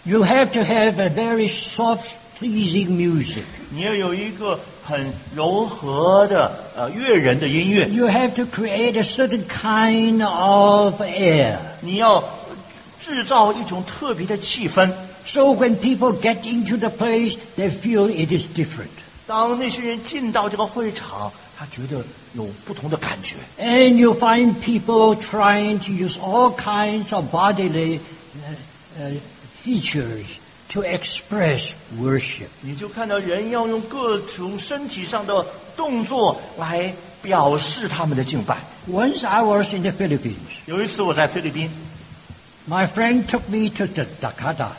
[0.04, 2.08] You have to have a very soft,
[2.40, 3.44] pleasing music.
[3.72, 11.58] 你要有一个很柔和的呃悦人的音乐， You have to create a certain kind of air.
[11.82, 12.24] 你要
[13.00, 14.92] 制造一种特别的气氛。
[15.26, 18.90] So when people get into the place, they feel it is different.
[19.28, 23.36] 当那些人进到这个会场，他觉得有不同的感觉。
[23.60, 28.00] And you find people trying to use all kinds of bodily
[28.36, 29.14] uh, uh,
[29.64, 30.26] features
[30.77, 32.49] to express worship.
[32.61, 38.59] 你就看到人要用各种身体上的动作来表示他们的敬拜。
[38.89, 40.37] Once I was in the Philippines.
[40.67, 41.71] 有一次我在菲律宾
[42.69, 44.73] ，My friend took me to the Dakota.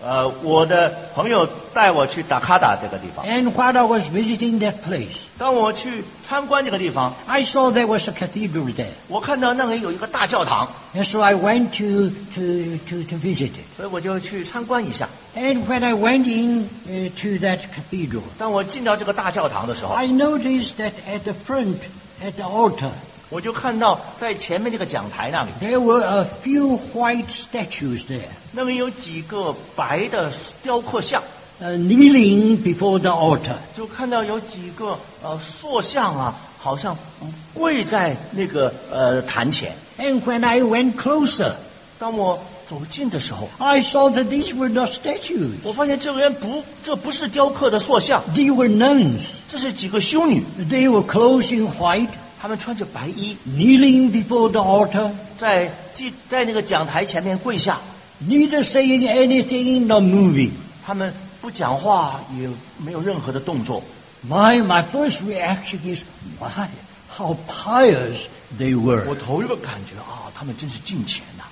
[0.00, 3.24] 呃，我的朋友带我去达卡达这个地方。
[3.24, 8.88] And while I was visiting that place, 当我去参观这个地方， I saw there was a cathedral there.
[9.08, 13.64] 我看到那里有一个大教堂， And so I went to, to, to, to visit it.
[13.74, 15.08] 所以我就去参观一下。
[15.34, 21.32] And when I went in uh, to that cathedral, 当我进到这个大教堂的时候， I noticed that at the
[21.46, 21.76] front,
[22.22, 22.90] at the altar,
[23.31, 28.27] 我就看到在前面这个讲台那里，there were a few white statues there.
[28.51, 30.29] 那里有几个白的
[30.61, 31.23] 雕刻像
[31.61, 33.55] ，uh, kneeling before the altar.
[33.73, 39.73] 就看到有几个呃塑像啊，好像嗯跪在那个呃坛前。
[39.97, 41.53] And when I went closer,
[41.97, 42.37] 当我
[42.69, 45.51] 走近的时候，I saw that these were not statues.
[45.63, 49.21] 我发现这个人不，这不是雕刻的塑像，They were nuns.
[49.47, 52.09] 这是几个修女，They were clothed in white,
[52.40, 57.80] 她们穿着白衣， kneeling before the altar, 在祭在那个讲台前面跪下，
[58.22, 60.50] neither saying anything nor moving.
[60.84, 63.82] 她们不讲话，也没有任何的动作。
[64.26, 66.00] My, my first reaction is,
[66.40, 66.68] my,
[67.08, 68.16] how pious
[68.58, 69.14] they 我 were.
[69.14, 71.44] 头一个感觉啊，他们真是敬虔呐、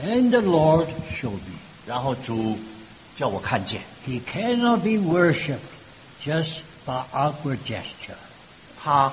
[0.00, 0.86] Then the Lord
[1.20, 1.58] showed me.
[1.86, 2.58] 然后主
[3.16, 5.58] 叫我看见， He cannot be worshipped
[6.24, 6.50] just
[6.84, 8.16] by outward gesture.
[8.82, 9.12] 他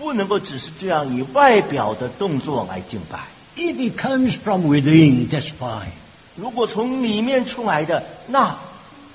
[0.00, 3.18] 不能够只是这样以外表的动作来敬拜。
[3.54, 5.90] If it comes from within, that's fine.
[6.36, 8.56] 如果从里面出来的，那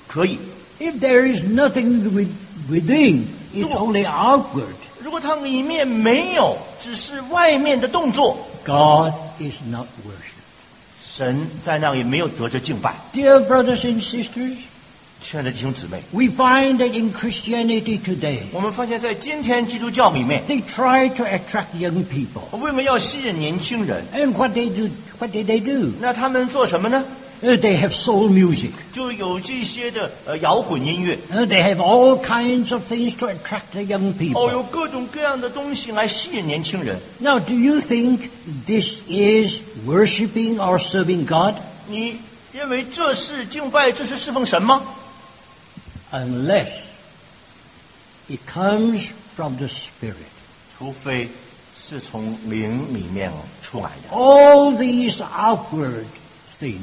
[0.06, 0.38] 可以
[0.78, 2.28] ；If there is nothing with,
[2.70, 4.76] within, it's only outward.
[5.02, 11.16] 如果它里面没有，只是外面的动作，God is not worshipped.
[11.16, 12.94] 神在那里没有得着敬拜。
[13.12, 14.56] Dear brothers and sisters,
[15.23, 22.57] 亲爱的弟兄姊妹， we find that in Christianity today, 我们发现，在今天基督教里面， they try to attract young people.
[22.57, 25.91] 为了要吸引年轻人， And what they do, what did they do?
[26.01, 27.03] 那他们做什么呢？
[27.43, 28.69] Uh, they have soul music.
[28.93, 34.69] 就有这些的呃摇滚音乐， Uh, they have all kinds of things to attract the young 哦，有 people.
[34.71, 36.99] 各种各样的东西来吸引年轻人。
[37.19, 38.29] Now, do you think
[38.67, 41.55] this is worshiping or serving God?
[41.87, 42.17] 你
[42.53, 44.81] 认为这是敬拜，这是侍奉神吗？
[46.11, 46.71] Unless
[48.29, 50.15] it comes from the Spirit.
[50.77, 51.29] 除非
[51.87, 54.09] 是从灵里面出来的。
[54.15, 56.05] All these outward
[56.59, 56.79] things,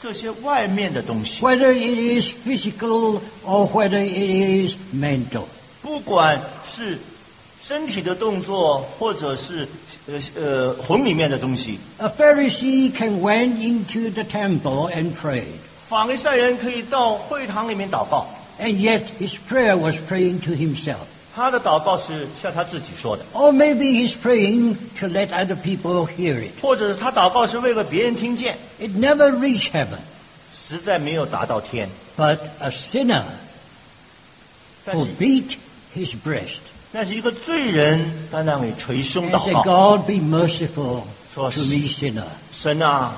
[0.00, 5.44] 这些外面的东西， whether it is physical or whether it is mental,
[5.82, 6.40] 不管
[6.74, 6.98] 是
[7.62, 9.68] 身体的动作，或者是
[10.06, 15.44] 呃呃魂里面的东西， a Pharisee can went into the temple and pray,
[15.88, 18.26] 法利赛人可以到会堂里面祷告，
[18.58, 21.06] and yet his prayer was praying to himself.
[21.34, 26.60] 他的祷告是向他自己说的， Or maybe he's praying to let other people hear it.
[26.62, 29.98] 或者是他祷告是为了别人听见， It never reached heaven.
[30.68, 31.88] 实在没有达到天。
[32.16, 33.24] But a sinner
[34.84, 35.56] 但 who 是 beat
[35.96, 36.58] his breast
[36.92, 41.02] 但是一个罪人在那里捶胸 and 祷 said, 告， God be merciful
[41.34, 42.26] So- to me sinner.
[42.52, 43.16] 神啊，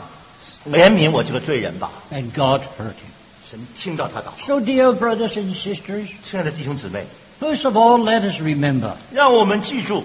[0.67, 1.93] 怜悯我这个罪人吧。
[2.11, 3.10] And God heard him.
[3.51, 4.33] 神听到他祷告。
[4.47, 7.05] So dear brothers and sisters, 亲爱的弟兄姊妹，
[7.41, 10.03] first of all let us remember, 让我们记住，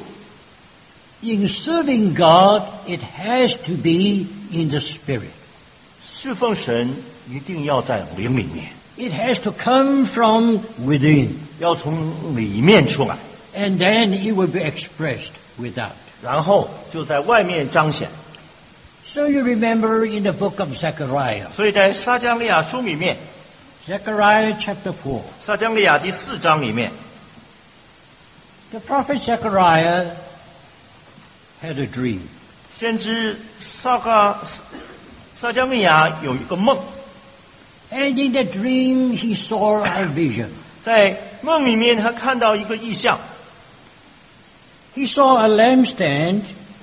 [1.22, 5.32] in serving God, it has to be in the Spirit.
[6.20, 6.96] 侍奉神
[7.30, 11.30] 一定要在灵里面， It has to come from within.
[11.60, 13.18] 要从里面出来，
[13.56, 15.94] And then it will be expressed without.
[16.22, 18.10] 然后就在外面彰显。
[19.14, 23.18] So you remember in the book of Zechariah, 所以在撒迦利亚书里面，
[23.88, 26.92] Zechariah chapter 4, 撒迦利亚第四章里面，
[28.72, 30.12] the prophet Zechariah
[31.62, 32.22] had a dream.
[32.78, 33.38] 先知
[33.82, 34.36] 撒迦
[35.40, 36.78] 撒迦利亚有一个梦，
[37.92, 40.50] And in the dream he saw a vision.
[40.84, 43.20] 在梦里面他看到一个异象，
[44.96, 46.42] He saw a lampstand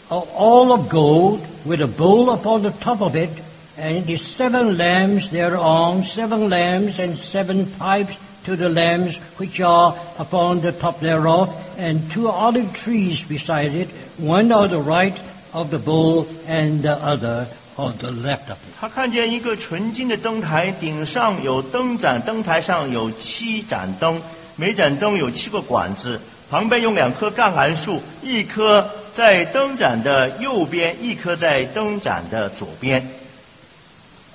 [0.08, 3.30] of all of gold with a bowl upon the top of it,
[3.76, 9.94] and the seven lamps thereon, seven lamps and seven pipes to the lamps which are
[10.18, 15.16] upon the top thereof, and two olive trees beside it, one on the right
[15.52, 18.74] of the bowl and the other on the left of it.
[18.80, 24.20] 他看见一个纯金的灯台，顶上有灯盏，灯台上有七盏灯，
[24.56, 33.06] 每盏灯有七个管子，旁边有两棵橄榄树，一棵在灯盏的右边，一棵在灯盏的左边。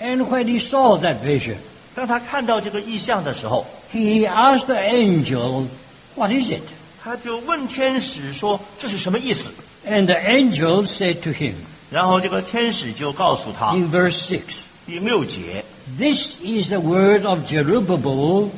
[0.00, 1.56] And when he saw that vision，
[1.94, 5.66] 当他看到这个异象的时候，He asked the angel,
[6.14, 6.60] "What is it?"
[7.02, 9.40] 他就问天使说：“这是什么意思
[9.86, 11.54] ？”And the angel said to him,
[11.90, 14.42] 然后这个天使就告诉他，in verse six
[14.86, 15.64] 第六节
[15.98, 18.50] ，This is the word of Zerubbabel。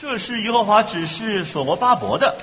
[0.00, 2.34] 这是耶和华指示所罗巴伯的。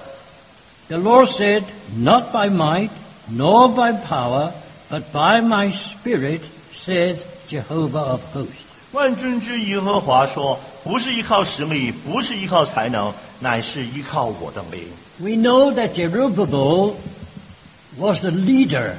[0.87, 1.63] The Lord said,
[1.95, 2.89] "Not by might,
[3.29, 4.51] nor by power."
[4.91, 6.41] But by my spirit,
[6.85, 8.53] says Jehovah of hosts.
[8.91, 14.89] 万军之耶和华说：“不是依靠实力，不是依靠才能，乃是依靠我的灵。
[15.17, 16.95] We know that Zerubbabel
[17.97, 18.95] was the leader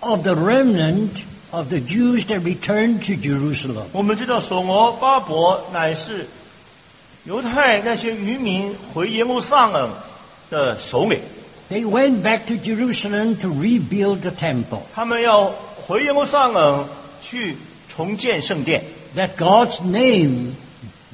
[0.00, 1.10] of the remnant
[1.50, 3.88] of the Jews that returned to Jerusalem.
[3.92, 6.26] 我们知道所罗巴伯乃是
[7.24, 9.92] 犹太那些渔民回耶路撒冷
[10.48, 11.20] 的首领，
[11.69, 15.51] They went back to Jerusalem to rebuild the temple, 他们要
[15.85, 16.87] 回耶路撒冷
[17.21, 17.55] 去
[17.95, 18.83] 重建圣殿，
[19.15, 20.55] that God's name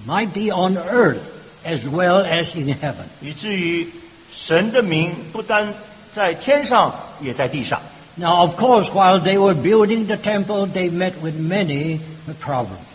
[0.05, 1.19] might be on earth
[1.65, 3.05] as well as in heaven.
[3.21, 3.87] 以至于
[4.33, 5.73] 神的名不单
[6.15, 7.79] 在天上，也在地上。
[8.15, 11.99] Now, of course, while they were building the temple, they met with many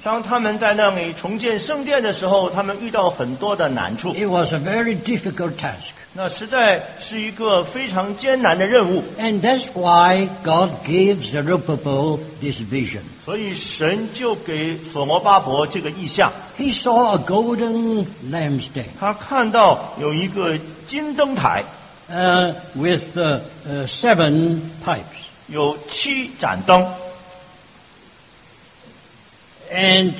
[0.03, 5.93] 当他们在那里重建圣殿的时候，他们遇到很多的难处，It was a very difficult task.
[6.13, 9.03] 那实在是一个非常艰难的任务。
[9.19, 13.01] And that's why God gave Zerubbabel this vision.
[13.23, 20.57] 所以神就给所罗巴伯这个意象，He saw a golden lampstand 他看到有一个
[20.87, 21.63] 金灯台
[22.09, 25.03] ，uh, with uh, uh, seven pipes.
[25.47, 26.87] 有七盏灯，
[29.70, 30.14] And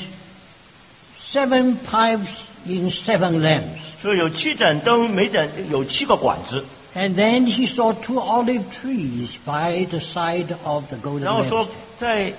[1.32, 2.30] seven pipes
[2.66, 3.80] in seven lamps.
[4.02, 6.64] 所以有七盏灯，每盏有七个管子。
[6.94, 12.32] And then he saw two olive trees by the side of the golden 然后说 lampstand.，在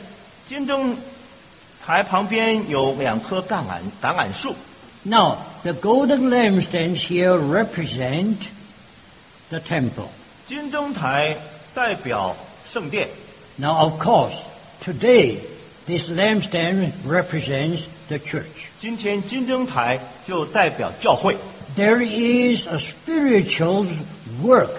[0.48, 0.98] 金灯
[1.86, 4.56] 台旁边有两棵橄榄橄榄树。
[5.04, 8.38] Now, the golden lampstands here represent
[9.50, 10.08] the temple.
[10.48, 11.38] 金灯台
[11.74, 12.36] 代表
[12.72, 13.10] 圣殿，
[13.58, 14.36] Now, of course,
[14.84, 15.40] today
[15.90, 18.46] this lampstand represents the church.
[18.80, 21.38] 今天金灯台就代表教会。
[21.76, 23.88] There is a spiritual
[24.44, 24.70] work,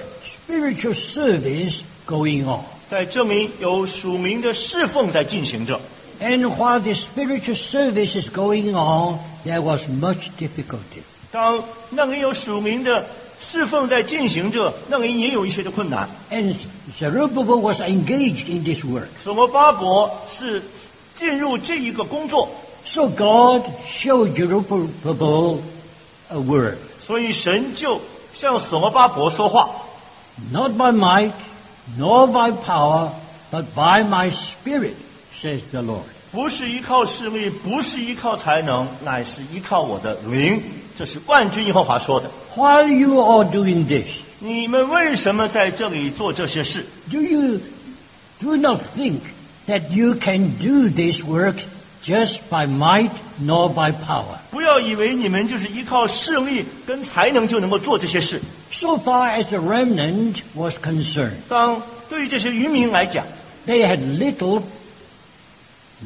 [0.46, 2.64] spiritual service going on.
[2.88, 5.80] 在这里有属灵的侍奉在进行着。
[6.20, 11.02] And while the spiritual service is going on, there was much difficulty.
[11.30, 13.04] 当那里有属灵的
[13.38, 16.08] 侍奉在进行着，那里也有一些的困难。
[16.30, 16.54] And
[16.98, 19.08] Zerubbabel was engaged in this work.
[19.22, 20.62] 所罗巴伯是
[21.20, 22.48] 进入这一个工作，
[22.86, 23.62] So God
[24.00, 25.60] showed Zerubbabel
[26.28, 26.76] a word.
[27.06, 28.00] 所以神就
[28.34, 29.70] 向所罗巴伯说话，
[30.52, 31.32] Not by might,
[31.98, 33.10] nor by power,
[33.50, 34.94] but by my spirit,
[35.40, 36.02] says the Lord.
[36.32, 40.62] 不是依靠势力，不是依靠才能，乃是依靠我的灵。
[40.98, 42.30] 这是冠军耶和华说的。
[42.54, 44.06] While you are doing this,
[44.40, 46.84] 你们为什么在这里做这些事？
[47.10, 47.60] do you
[48.40, 49.20] do not think
[49.70, 51.56] that you can do this work
[52.02, 54.38] just by might nor by power?
[54.50, 58.40] 不要以为你们就是依靠势力跟才能就能够做这些事。
[58.72, 63.24] So far as the remnant was concerned, 当对于这些渔民来讲，
[63.66, 64.62] they had little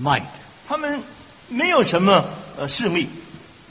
[0.01, 0.22] might
[0.68, 1.03] 他们
[1.49, 2.24] 没有什么
[2.59, 3.09] 呃势力，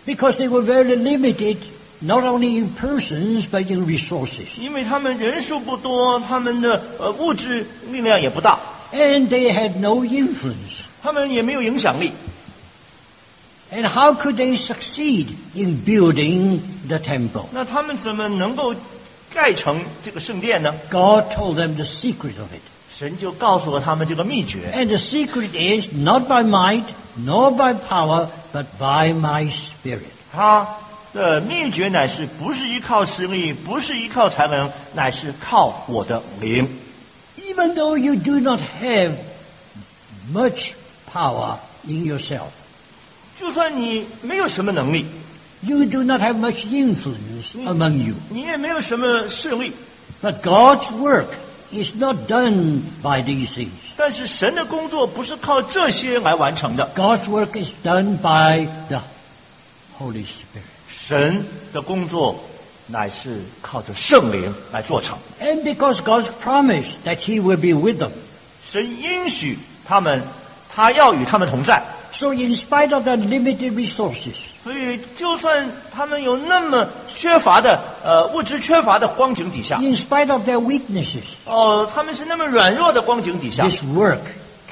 [0.06, 1.58] because they were very limited,
[2.02, 4.48] not only in persons but in resources.
[4.60, 8.60] 因为他们人数不多，他们的呃物质力量也不大，
[8.92, 10.74] And they had no influence.
[11.02, 12.12] 他们也没有影响力。
[13.72, 17.46] And how could they succeed in building the temple?
[17.52, 18.74] 那他们怎么能够
[19.32, 20.74] 盖成这个圣殿呢？
[20.90, 22.62] God told them the secret of it.
[22.98, 24.74] 神就告诉了他们这个秘诀。
[24.76, 26.86] And the secret is not by might,
[27.16, 30.10] nor by power, but by my spirit.
[30.34, 30.68] 他
[31.14, 36.68] 的秘诀乃是不是依靠实力，不是依靠才能，乃是靠我的灵。
[37.54, 39.16] Even though you do not have
[40.32, 40.74] much
[41.12, 42.50] power in yourself,
[43.40, 45.06] 就算你没有什么能力，
[45.62, 48.16] you do not have much influence among you.
[48.30, 49.72] 你也没有什么势力，
[50.22, 51.28] But God's work
[51.72, 53.70] is not done by these things.
[53.96, 59.02] 但是神的工作不是靠这些来完成的， God's work is done by the
[59.98, 60.64] Holy Spirit.
[60.90, 62.44] 神的工作
[62.88, 65.18] 乃是靠着圣灵来做成。
[65.42, 68.12] And because God's promised that He will be with them.
[68.72, 70.24] 神应许他们，
[70.74, 71.82] 他要与他们同在。
[72.12, 74.34] So in spite of the limited resources,
[74.64, 84.22] 所以，就算他们有那么缺乏的呃物质缺乏的光景底下， in spite of their weaknesses, 哦，他们是那么软弱的光景底下， this work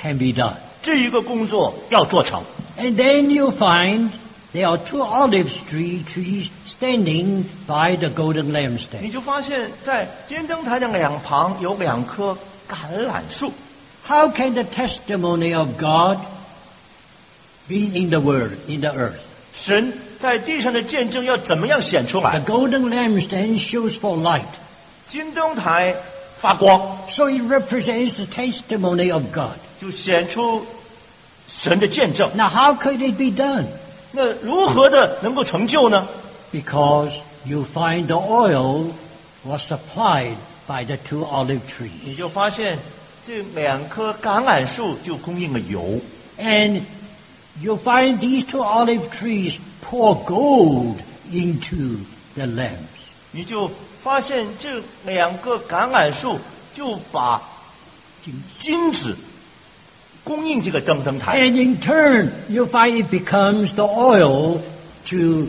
[0.01, 0.53] can be done.
[0.81, 2.41] 这一个工作要做成。
[2.77, 4.09] And then you find
[4.53, 6.47] there are two olive tree trees
[6.81, 9.11] standing by the golden 你 lampstand.
[9.11, 12.37] 就发现，在金灯台的两旁有两棵
[12.69, 13.53] 橄榄树。
[14.05, 16.19] How can the testimony of God
[17.67, 19.19] be in the world, in the earth?
[19.53, 22.39] 神在地上的见证要怎么样显出 The 来？
[22.41, 24.45] golden lampstand shows for light.
[25.09, 25.95] 金灯台
[26.39, 29.55] 发光， So it represents the testimony of God.
[29.81, 30.65] 就显出
[31.59, 32.29] 神的见证。
[32.35, 33.65] Now how could it be done?
[34.11, 36.07] 那如何的能够成就呢？
[36.51, 37.11] Because
[37.45, 38.93] you find the oil
[39.45, 41.91] was supplied by the two olive trees.
[42.03, 42.79] 你就发现
[43.25, 45.99] 这两棵橄榄树就供应了油。
[46.37, 46.81] And
[47.61, 50.97] you find these two olive trees pour gold
[51.31, 51.99] into
[52.35, 52.77] the lamps.
[53.31, 53.69] 你就
[54.03, 56.39] 发现这两个橄榄树
[56.75, 57.41] 就把
[58.59, 59.17] 金子
[60.23, 64.61] 供应这个灯灯台， And in turn, you find it becomes the oil
[65.09, 65.47] to,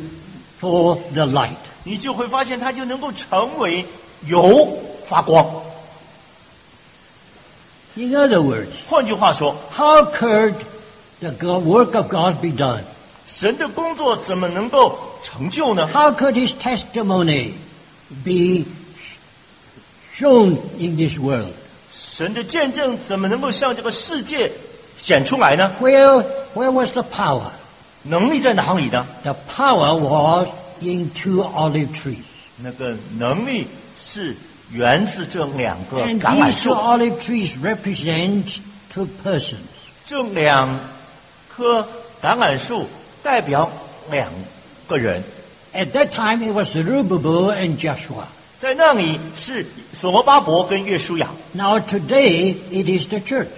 [0.63, 1.57] for the light.
[1.85, 3.85] 你就会发现它就能够成为
[4.27, 4.79] 油
[5.09, 5.47] 发光。
[7.95, 10.55] In other words, 换句话说， how could
[11.21, 12.83] the go- work of God be done?
[13.29, 15.87] 神的工作怎么能够成就呢？
[15.87, 17.53] How could his testimony
[18.25, 18.65] be
[20.17, 21.53] shown in this world?
[22.17, 24.53] 神的见证怎么能够向这个世界
[25.03, 25.73] 显出来呢？
[25.81, 26.25] Where,
[26.55, 27.51] where was the power?
[28.05, 29.07] 能力在哪里呢？
[29.23, 30.49] The power was
[30.81, 32.23] in two olive trees.
[32.59, 33.67] 那个能力
[34.05, 34.37] 是
[34.73, 38.45] 源自这两个 And 橄榄 these two 树， olive trees represent
[38.93, 39.59] two persons.
[40.07, 40.79] 这两
[41.55, 41.87] 棵
[42.23, 42.87] 橄榄树
[43.23, 43.71] 代表
[44.11, 44.31] 两
[44.87, 45.23] 个人。
[45.75, 48.25] At that time, it was Zerubbabel and Joshua.
[48.61, 49.67] 在那里是
[50.01, 53.49] 所罗巴伯跟约书亚， Now today, it is the church.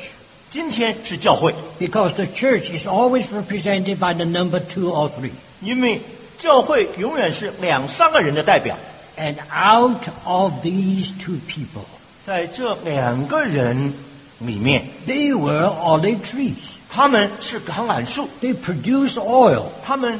[0.54, 5.30] 今天是教会， Because the church is always represented by the number two or three.
[5.60, 6.00] 因为
[6.40, 8.76] 教会永远是两三个人的代表，
[9.16, 11.84] And out of these two people,
[12.26, 13.92] 在这两个人
[14.40, 16.54] 里面， they were olive trees.
[16.90, 19.64] 他们是橄榄树， They produce oil.
[19.84, 20.18] 他们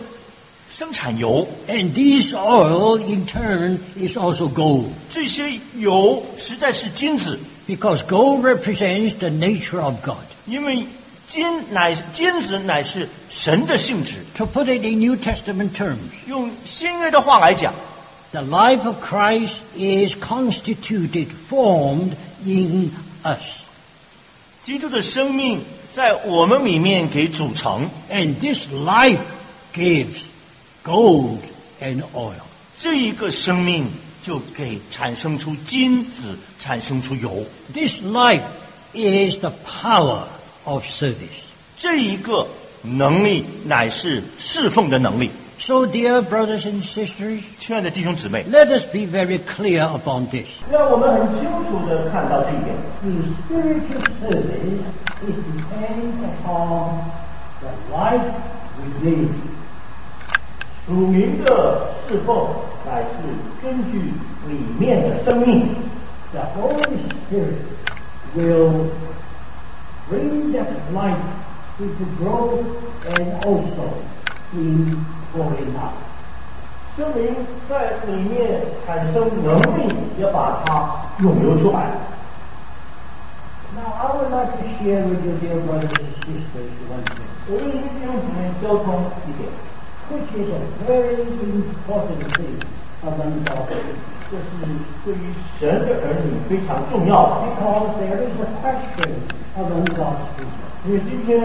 [0.71, 4.91] 生产油， And this oil, in turn, is also gold.
[5.13, 10.25] 这些油实在是金子， Because gold represents the nature of God.
[10.47, 10.85] 因为
[11.31, 14.17] 金乃金子乃是神的性质。
[14.37, 17.73] To put it in New Testament terms, 用新约的话来讲，
[18.33, 22.91] the life of Christ is constituted, formed in
[23.23, 23.43] us.
[24.65, 25.63] 基督的生命
[25.95, 29.21] 在我们里面给组成， And this life
[29.73, 30.17] gives
[30.85, 31.39] gold
[31.81, 32.43] and oil.
[32.79, 33.89] 这一个生命
[34.25, 37.45] 就给产生出金子，产生出油。
[37.73, 38.43] This life
[38.93, 40.25] is the power
[40.65, 41.41] of service.
[41.79, 42.47] 这一个
[42.83, 45.31] 能力乃是侍奉的能力。
[45.63, 50.47] So, dear brothers and sisters, 亲爱的弟兄姊妹， let us be very clear upon this.
[50.71, 52.75] 让我们很清楚的看到这一点。
[53.03, 53.11] The
[53.45, 54.81] spiritual service
[55.23, 57.05] it depends upon
[57.61, 58.33] the life
[58.81, 59.29] within.
[60.86, 62.48] 属灵的侍奉
[62.86, 63.18] 乃是
[63.64, 64.00] 根据
[64.48, 65.68] 里面的生命
[66.32, 67.58] ，The Holy Spirit
[68.38, 68.92] will
[70.08, 71.18] bring that life
[71.80, 72.66] into growth
[73.10, 73.86] and also
[74.54, 75.98] in pouring out.
[76.96, 77.36] 圣灵
[77.68, 81.90] 在里面产生能力，要把它涌流出来。
[83.76, 89.50] Now, I would like to share with you, dear brothers and sisters, one thing, 我跟弟兄姊妹交通一点，
[90.10, 92.62] which is a very important thing
[93.02, 93.82] among people.
[94.32, 94.50] 这是
[95.06, 97.46] 对于神的儿女非常重要的。
[97.46, 99.10] Because there is a question
[99.56, 100.66] among God's people.
[100.86, 101.42] 因为今天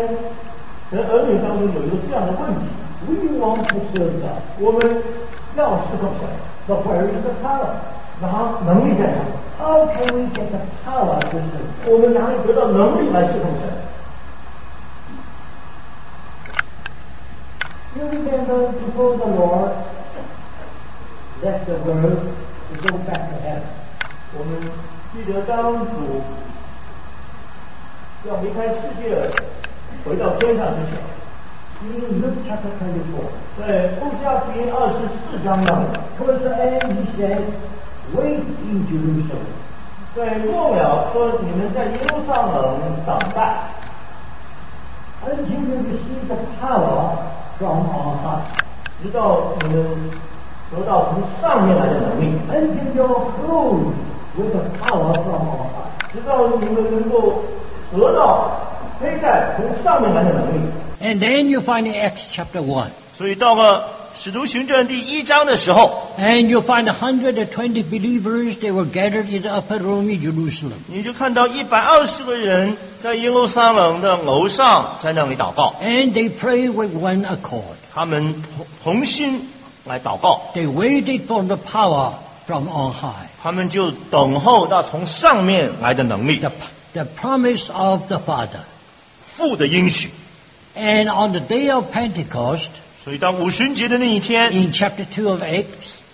[0.90, 2.68] 神儿女当中有一个这样的问题
[3.06, 4.80] ：We want to serve God, 我们
[5.56, 6.28] 要侍奉神
[6.68, 7.72] ，but where is the power?
[8.20, 9.24] 然后能力在哪
[9.58, 11.68] ？How can we get the power to serve?
[11.86, 13.68] 我们哪里得到能力来侍奉神？
[17.96, 19.72] You remember before the Lord
[21.42, 22.22] left the world
[22.70, 23.66] to go back to heaven.
[24.32, 24.60] 我们
[25.12, 26.22] 记得当主
[28.28, 29.28] 要离开世界，
[30.04, 31.02] 回到天上之前
[31.82, 33.26] ，In Luke chapter 24,
[33.58, 35.84] 在路加福音二十四章那里
[36.16, 37.42] ，towards the end he said,
[38.14, 39.50] Wait in Jerusalem
[40.14, 43.66] 在末了说你们在耶路撒冷等待
[45.26, 47.16] ，until you receive the power
[47.60, 48.40] 让我们好好看
[49.02, 49.84] 直到你们
[50.70, 53.92] 得到从上面来的能力 enter your room
[54.34, 54.96] with 好
[56.10, 57.44] 直到你们能够
[57.92, 58.50] 得到
[58.98, 60.60] 飞在从上面来的能力
[61.01, 62.87] And then you find in Acts chapter 1,
[63.17, 70.77] 所以到了使徒行传第一章的时候， and you find 120 believers, they were gathered in the upper room in Jerusalem.
[70.87, 77.75] 你就看到一百二十个人在耶路撒冷的楼上在那里祷告， And they prayed with one accord.
[77.93, 79.49] 他们同同心
[79.85, 82.13] 来祷告， They waited for the power
[82.47, 83.27] from on high.
[83.43, 86.51] 他们就等候到从上面来的能力， The,
[86.93, 88.63] the promise of the Father.
[89.35, 90.09] 父的应许。
[90.75, 92.67] And on the day of Pentecost,
[93.03, 95.65] 所以当五旬节的那一天， in chapter 2 of Acts,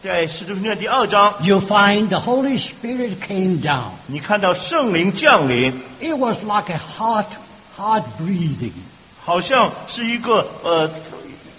[0.03, 3.91] 在使徒行传第二章， you find the Holy Spirit came down.
[4.07, 7.25] 你看到圣灵降临， It was like a hard,
[7.77, 8.73] hard breathing.
[9.23, 10.89] 好像是一个呃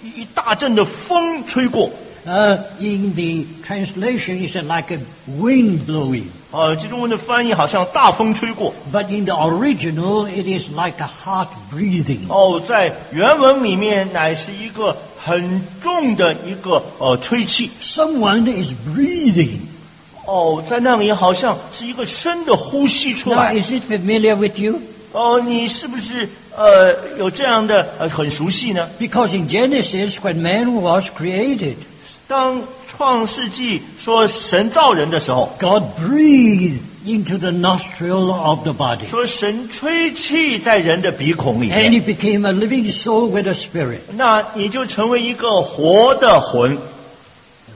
[0.03, 1.91] 一一大阵的风吹过。
[2.27, 6.27] Uh, in the translation, it's like a wind blowing.
[6.53, 8.73] 呃，这中文的翻译好像大风吹过。
[8.93, 12.29] But in the original, it is like a hard breathing.
[12.29, 17.73] 哦，在原文里面乃是一个很重的一个呃吹气。
[17.83, 19.61] Someone is breathing.
[20.25, 23.55] 哦，在那里好像是一个深的呼吸出 Now, 来。
[23.61, 24.79] is it familiar with you?
[25.13, 28.89] 哦，你是不是呃有这样的呃很熟悉呢？
[29.01, 31.75] Because in Genesis, when man was created,
[32.29, 39.09] 当创世纪说神造人的时候， God breathed into the nostril of the body.
[39.09, 44.01] 说神吹气在人的鼻孔里 And 面， it became a living soul with a spirit.
[44.15, 46.79] 那你就成为一个活的魂，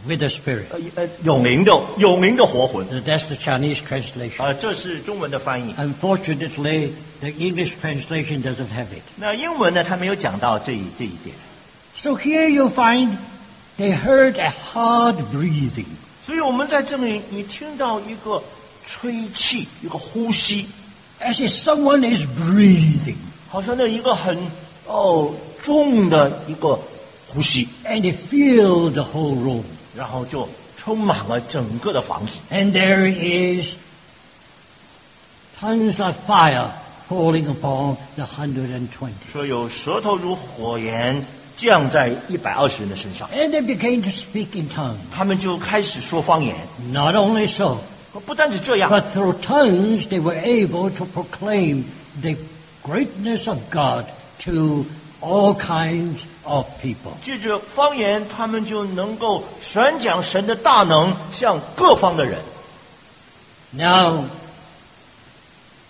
[0.06, 0.66] With a spirit.
[0.70, 2.86] 呃呃有灵的有灵的活魂。
[3.02, 4.40] That's the Chinese translation.
[4.40, 5.74] 啊、这是中文的翻译。
[5.76, 6.90] Unfortunately,
[7.20, 9.02] the English translation doesn't have it.
[9.16, 11.34] 那英文呢，他没有讲到这一这一点。
[12.00, 13.16] So here you find
[13.80, 15.86] they heard a hard breathing.
[16.24, 18.42] 所以我们在这里，你听到一个
[18.86, 20.66] 吹气，一个呼吸，
[21.20, 23.16] As if someone is breathing.
[23.48, 24.38] 好像那一个很
[24.86, 26.78] 哦重的一个
[27.28, 29.62] 呼吸， And it filled the whole room.
[29.96, 32.32] 然后就充满了整个的房子。
[32.50, 33.66] And there is
[35.60, 36.70] tons of fire
[37.08, 38.88] falling upon the 120.
[39.32, 41.24] 说有舌头如火焰
[41.56, 44.96] 降在一百二十人的身上， And they began to speak in tongues.
[45.12, 46.54] 他们就开始说方言。
[46.92, 47.78] Not only so,
[48.24, 51.84] 不单止这样， but through tongues they were able to proclaim
[52.20, 52.36] the
[52.82, 54.06] greatness of God
[54.44, 54.84] to
[55.20, 57.12] all kinds of people.
[57.24, 62.40] 借着方言，他们就能够传讲神的大能向各方的人。
[63.72, 64.24] Now,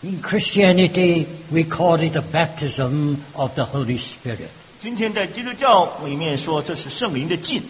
[0.02, 4.48] in Christianity, we call it the baptism of the Holy Spirit.
[4.82, 7.62] 今天在基督教里面说这是圣灵的浸，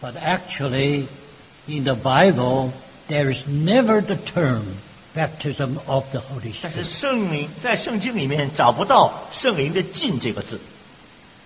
[0.00, 1.06] But actually,
[1.66, 2.70] in the Bible,
[3.08, 4.62] there is never the term
[5.14, 7.00] baptism of the Holy 但是 Spirit.
[7.00, 10.60] 圣灵在圣经里面找不到圣灵的浸这个字。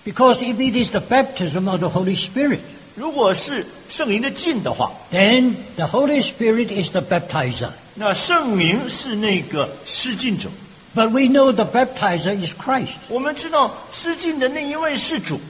[0.05, 2.59] Because if it is the baptism of the Holy Spirit,
[2.95, 7.70] 如果是圣灵的浸的话， then the Holy Spirit is the baptizer.
[7.95, 10.51] 那圣灵是那个施浸者。
[10.97, 12.93] But we know the baptizer is Christ.
[13.09, 15.40] 我们知道施浸的那一位是主，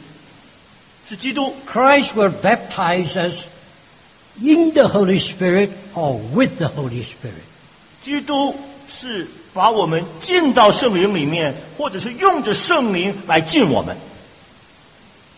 [1.09, 1.53] 是基督。
[1.69, 3.35] Christ will baptize us
[4.41, 7.43] in the Holy Spirit or with the Holy Spirit.
[8.05, 8.55] 基督
[8.89, 13.97] 是把我们浸到圣灵里面，或者是用着圣灵来浸我们。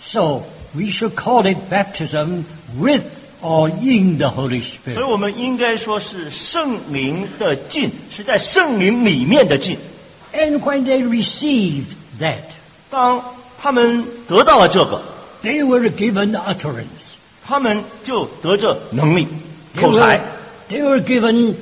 [0.07, 0.43] So
[0.75, 2.45] we should call it baptism
[2.79, 3.03] with
[3.41, 5.09] or in the Holy 所以 Spirit.
[5.09, 9.79] 我们应该说是圣灵的浸，是在圣灵里面的浸。
[10.34, 11.88] And when they received
[12.20, 12.44] that,
[12.90, 13.24] 当
[13.62, 15.02] 他们得到了这个
[15.44, 16.86] ，they were given utterance.
[17.46, 19.28] 他们就得着能力
[19.76, 20.22] 口才
[20.70, 21.56] ，they were given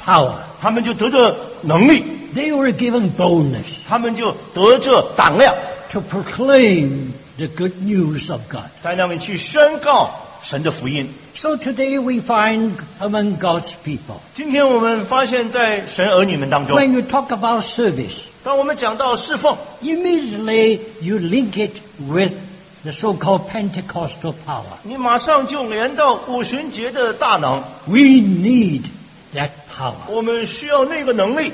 [0.00, 0.34] power.
[0.60, 2.04] 他们就得着能力
[2.34, 5.54] ，They were given boldness 他们就得着胆量
[5.90, 8.70] ，to proclaim the good news of God.
[8.82, 10.10] 在那里去宣告
[10.48, 11.08] 神的福音。
[11.34, 21.72] So today we find among God's people, 今天我们发现，在神儿女们当中，when you talk about service, 当我们讲到侍奉，immediately you link it
[22.08, 22.32] with
[22.84, 24.78] the so-called Pentecostal power.
[24.84, 28.82] 你马上就连到五旬节的大能，We need
[29.34, 31.52] that power 我们需要那个能力，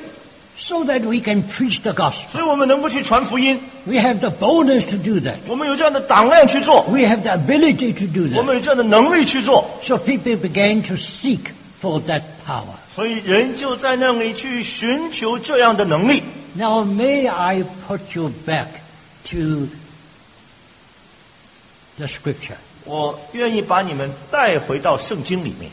[0.62, 2.32] so that we can preach the gospel.
[2.32, 5.36] 所以我们能够去传福音， We have the boldness to do that.
[5.48, 8.60] 我们有这样的胆量去做， We have the ability to do 我们 that.
[8.60, 11.42] 有这样的能力去做， So people began to seek
[11.82, 12.76] for that power.
[12.96, 16.24] 所以人就在那里去寻求这样的能力。
[16.56, 18.68] Now may I put you back
[19.30, 19.68] to
[21.98, 22.58] the scripture.
[22.86, 25.72] 我愿意把你们带回到圣经里面。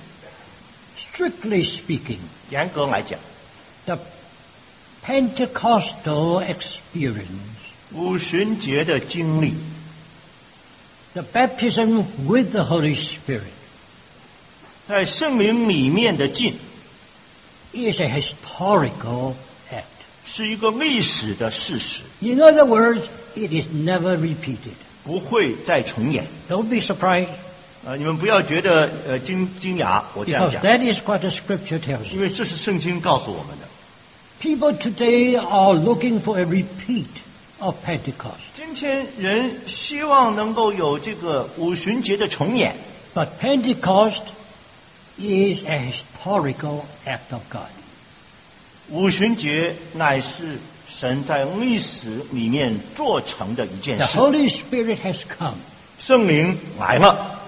[1.17, 2.19] Strictly speaking,
[2.51, 3.19] 严格来讲，
[3.87, 3.97] the
[5.09, 7.27] Pentecostal experience,
[7.93, 9.55] 五旬节的经历，
[11.13, 13.53] the baptism with the Holy Spirit,
[14.89, 16.55] 在圣灵里面的浸，
[17.73, 19.35] is a historical
[19.71, 19.85] act.
[20.27, 23.03] 是一个历史的事实， In other words,
[23.35, 24.73] it is never repeated.
[25.05, 26.27] 不会再重演。
[26.49, 27.29] Don't be surprised,
[27.85, 32.23] 呃，你们不要觉得呃惊惊讶，我这样 because 讲， that is what the scripture tells 因 you.
[32.23, 33.68] 为这是圣经告诉我们的。
[34.41, 37.09] People today are looking for a repeat
[37.59, 38.41] of Pentecost.
[38.55, 42.77] 今天人希望能够有这个五旬节的重演，
[43.15, 44.21] But Pentecost
[45.17, 47.71] is a historical act of God.
[48.91, 50.59] 五旬节乃是
[50.95, 55.57] 神在历史里面做成的一件 The 事， Holy Spirit has come.
[56.01, 57.41] 圣灵来了。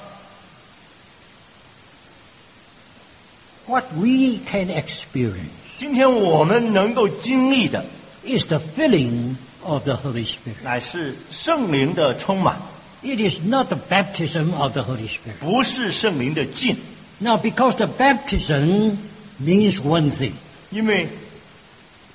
[3.66, 5.50] What we can experience
[5.80, 7.84] 今天我们能够经历的，
[8.24, 10.62] is the filling of the Holy Spirit.
[10.62, 12.57] 乃是圣灵的充满，
[13.02, 15.38] It is not the baptism of the Holy Spirit.
[15.40, 16.76] 不是圣灵的浸。
[17.18, 18.96] Now, because the baptism
[19.40, 20.32] means one thing.
[20.70, 21.09] 因为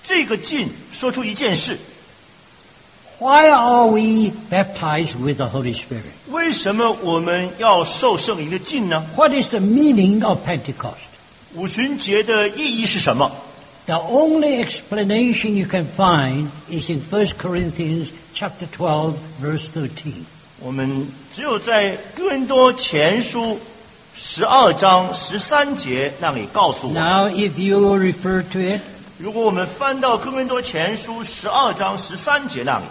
[0.03, 0.69] 这个浸
[0.99, 1.77] 说出一件事：
[3.19, 6.01] Why are we baptized with the Holy Spirit?
[6.29, 9.05] 为什么我们要受圣灵的浸呢？
[9.15, 10.97] What is the meaning of Pentecost?
[11.53, 13.31] 五旬节的意义是什么？
[13.85, 20.25] The only explanation you can find is in 1 Corinthians chapter 12 verse 13.
[20.59, 23.59] 我们只有在哥林多前书
[24.13, 27.01] 十二章十三节那里告诉我们。
[27.01, 28.81] Now, if you refer to it,
[29.17, 32.85] 如果我们翻到哥林多前书十二章十三节那里，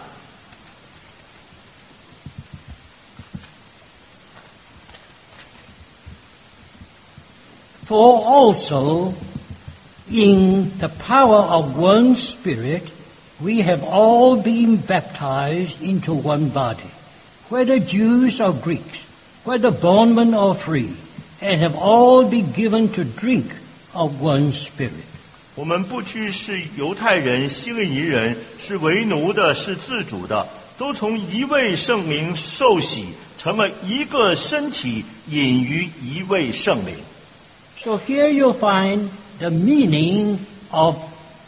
[7.87, 9.13] For also
[10.11, 12.83] in the power of one Spirit
[13.43, 16.91] we have all been baptized into one body,
[17.49, 18.99] whether Jews or Greeks,
[19.45, 20.95] whether bondmen or free,
[21.41, 23.47] and have all been given to drink
[23.95, 25.07] of one Spirit.
[25.55, 30.47] 我们不拘是犹太人、希利尼人，是为奴的，是自主的，
[30.79, 33.07] 都从一位圣灵受洗，
[33.39, 36.95] 成了一个身体，隐于一位圣灵。
[37.83, 40.39] So here you'll find the meaning
[40.71, 40.97] of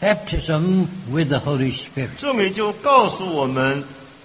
[0.01, 2.11] baptism with the Holy Spirit.
[2.19, 3.83] 这里就告诉我们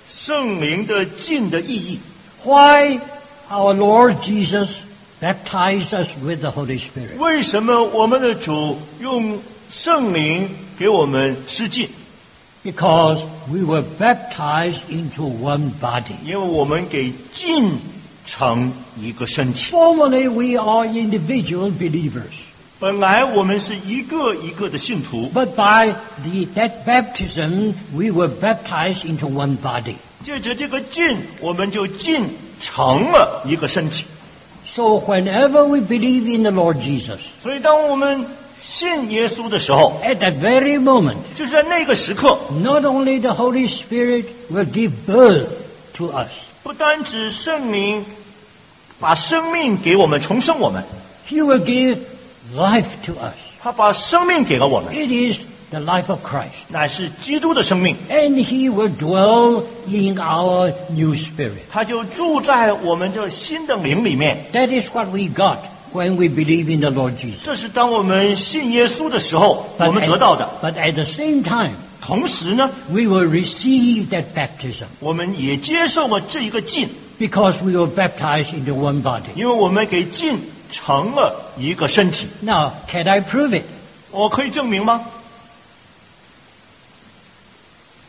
[0.09, 2.01] 圣灵的浸的意义。
[2.45, 3.01] Why
[3.51, 4.69] our Lord Jesus
[5.21, 7.19] baptized us with the Holy Spirit?
[7.19, 9.39] 为什么我们的主用
[9.71, 10.49] 圣灵
[10.79, 11.89] 给我们施浸？
[12.65, 16.17] Because we were baptized into one body.
[16.25, 17.79] 因为我们给浸
[18.27, 19.71] 成一个身体。
[19.71, 22.33] Formerly, we are individual believers.
[22.84, 29.96] 本来我们是一个一个的信徒，But by the, that baptism, we were baptized into one body.
[30.26, 32.26] 借着这个浸，我们就浸
[32.60, 34.04] 成了一个身体。
[34.76, 38.26] So whenever we believe in the Lord Jesus, 所以，当我们
[38.66, 45.48] 信耶稣的时候，at that very moment, 就是在那个时刻，not only the Holy Spirit will give birth
[45.94, 46.32] to us,
[46.64, 48.04] 不单指圣灵
[49.00, 50.84] 把生命给我们，重生我们
[51.30, 51.98] ，He will give
[52.55, 53.35] life to us.
[53.61, 55.39] 他把生命给了我们， It is
[55.71, 56.53] the life of Christ.
[56.69, 61.63] 乃是基督的生命， And He will dwell in our new spirit.
[61.71, 64.47] 他就住在我们这新的灵里面。
[64.53, 65.59] That is what we got
[65.93, 67.43] when we believe in the Lord Jesus.
[67.45, 70.49] 这是当我们信耶稣的时候，我 But 们得到的。
[70.63, 77.73] at, but at the same time, 同时呢， we will receive that baptism 我们也接受了这一个浸， because we
[77.73, 79.35] were baptized into one body.
[79.35, 80.39] 因为我们给浸
[80.74, 82.28] 成了一个身体。
[82.42, 83.64] Now, can I prove it?
[84.12, 85.06] 我可以证明吗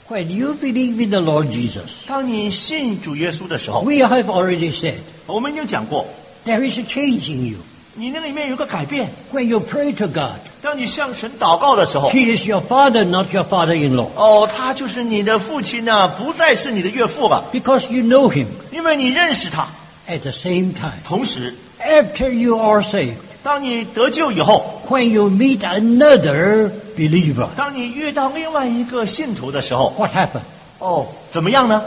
[0.08, 4.96] ？When you believe in the Lord Jesus, 当你信主耶稣的时候，we have already said
[5.26, 6.06] 我们已经讲过
[6.44, 7.58] ，there is a change in you.
[7.96, 9.08] 你那里面有个改变。
[9.32, 14.08] When you pray to God, 当你向神祷告的时候，He is your father, not your father-in-law.
[14.16, 18.46] 哦，他就是你的父亲呢、不再是你的岳父了，Because you know Him.
[18.72, 19.68] 因为你认识他。
[20.06, 21.54] At the same time, 同时，
[21.84, 30.40] after you are saved, 当你得救以后，when you meet another believer, 当你遇到另外一个信徒的时候，what happened？
[30.78, 31.82] 哦，怎么样呢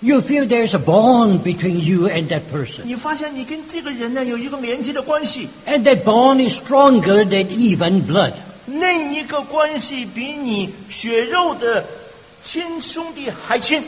[0.00, 2.84] ？You feel there's a bond between you and that person.
[2.84, 8.32] 你发现你跟这个人呢有一个连接的关系，And that bond is stronger than even blood.
[8.66, 11.84] 那一个关系比你血肉的
[12.44, 13.82] 亲兄弟还亲。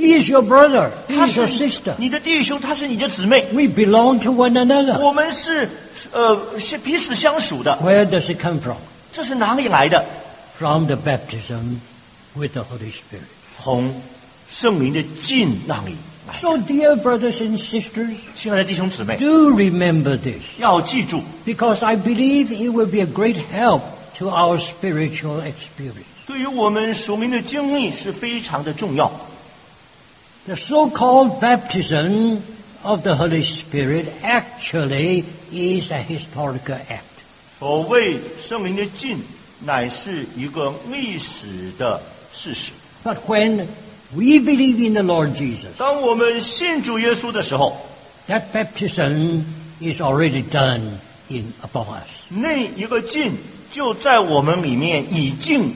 [0.00, 0.90] He is your brother.
[1.08, 1.94] He 他 is your 是 sister.
[1.96, 5.00] 你的弟兄，他是你的姊妹， We belong to one another.
[5.00, 5.68] 我们是
[6.12, 7.78] 呃是彼此相属的。
[7.82, 8.76] Where does it come from?
[9.12, 10.04] 这是哪里来的？
[10.58, 11.78] From the baptism
[12.34, 13.24] with the Holy Spirit.
[13.62, 14.02] 从
[14.50, 15.96] 圣灵的浸那里
[16.28, 16.40] 来的。
[16.40, 20.42] So, dear brothers and sisters, 亲爱的弟兄姊妹， do remember this.
[20.58, 23.80] 要记住， Because I believe it will be a great help
[24.18, 26.04] to our spiritual experience.
[26.26, 29.10] 对于我们属灵的经历是非常的重要。
[30.50, 32.40] The so-called baptism
[32.82, 37.02] of the Holy Spirit actually is a historical act.
[37.58, 39.18] 所谓圣灵的浸，
[39.64, 42.00] 乃是一个历史的
[42.32, 42.70] 事实。
[43.02, 43.66] But when
[44.12, 47.76] we believe in the Lord Jesus, 当我们信主耶稣的时候，
[48.28, 49.42] That baptism
[49.80, 50.98] is already done
[51.28, 52.08] in upon us.
[52.28, 53.36] 那一个浸
[53.72, 55.74] 就在我们里面已经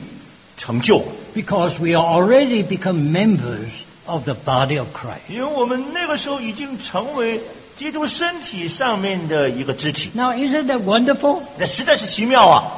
[0.56, 3.68] 成就了， Because we are already become members
[4.06, 5.28] of the body of Christ.
[5.28, 7.40] 因为我们那个时候已经成为
[7.76, 11.42] 基督身体上面的一个肢体， Now, isn't that wonderful?
[11.58, 12.72] 那实在是奇妙啊！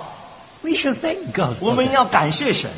[0.62, 1.92] We should thank God 我 for 们 that.
[1.92, 2.70] 要感谢神。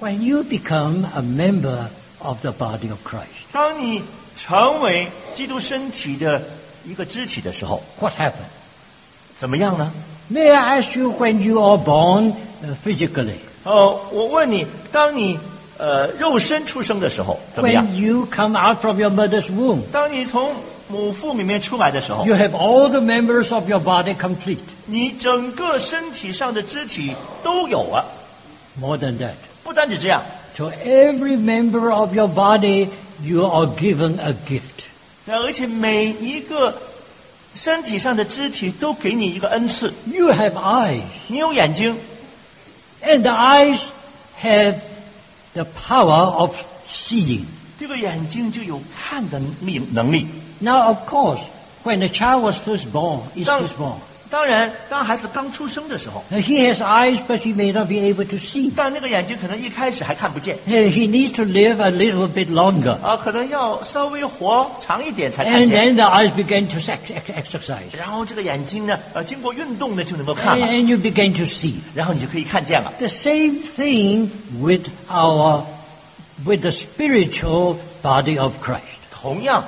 [0.00, 1.88] When you become a member
[2.20, 4.02] of the body of Christ, 当你
[4.38, 6.42] 成为基督身体的
[6.86, 8.48] 一个肢体的时候， what happens?
[9.38, 9.92] 怎么样呢？
[10.30, 15.38] May I ask you when you are born uh, physically, 呃，我问你，当你
[15.77, 20.53] 呃肉身出生的时候怎么样 when？you come out from your mother's womb, 当你从
[20.87, 24.59] 母腹里面出来的时候 you，have all the members of your body complete.
[24.85, 27.13] 你整个身体上的肢体
[27.43, 28.05] 都有了。
[28.79, 29.33] More than that.
[29.63, 30.21] 不单止这样
[30.57, 32.89] ，To every member of your body,
[33.21, 34.61] you are given a gift.
[35.25, 36.77] 那而且每一个
[37.55, 39.91] 身体上的肢体都给你一个恩赐。
[40.05, 41.97] You have eyes, 你有眼睛
[43.01, 43.79] ，and the eyes
[44.39, 44.75] have
[45.54, 46.50] the power of
[47.08, 47.46] seeing.
[47.78, 50.26] 这个眼睛就有看的力能力。
[50.60, 51.40] Now, of course,
[51.82, 53.98] when a child was first born, is 当 first born,
[54.30, 58.70] 当然，当孩子刚出生的时候， now he has eyes, but he may not be able to see.
[58.76, 62.96] 但那个眼睛可能一开始还看不见 Uh, He needs to live a little bit longer.
[63.02, 65.76] 啊，可能要稍微活长一点才看 And 见。
[65.76, 67.96] then the eyes begin to ex- ex- exercise.
[67.98, 71.74] 然后这个眼睛呢，呃，经过运动呢就能够看 And, 了， and you begin to see.
[71.96, 72.92] 然后你就可以看见了。
[73.00, 74.28] The same thing
[74.60, 75.64] with our,
[76.46, 78.80] with the spiritual body of Christ.
[79.12, 79.64] 同样，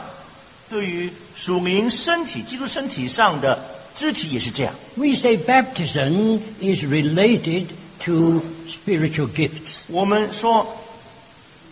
[0.70, 3.58] 对于属灵身体、基督身体上的
[3.98, 4.74] 肢体也是这样。
[4.96, 7.66] We say baptism is related
[8.04, 9.78] to spiritual gifts.
[9.88, 10.66] 我们说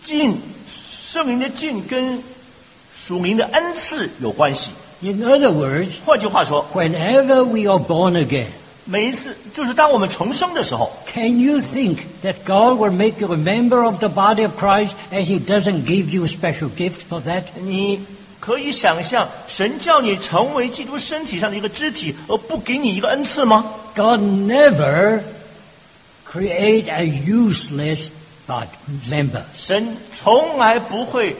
[0.05, 0.37] 浸
[1.11, 2.21] 圣灵的浸跟
[3.07, 4.71] 属灵的恩赐有关系。
[5.01, 8.47] In other words, 换句话说， whenever we are born again,
[8.85, 14.57] 每一次就是当我们重生的时候， can you think that God will make you a member of the body of
[14.57, 17.43] Christ and He doesn't give you special gifts for that?
[17.61, 17.99] 你
[18.45, 23.73] 可以想象神叫你成为基督身体上的一个肢体，而不给你一个恩赐吗？
[23.95, 25.21] God never
[26.31, 27.99] create a useless
[28.47, 28.67] body
[29.09, 29.43] member.
[29.55, 31.35] 神从来不会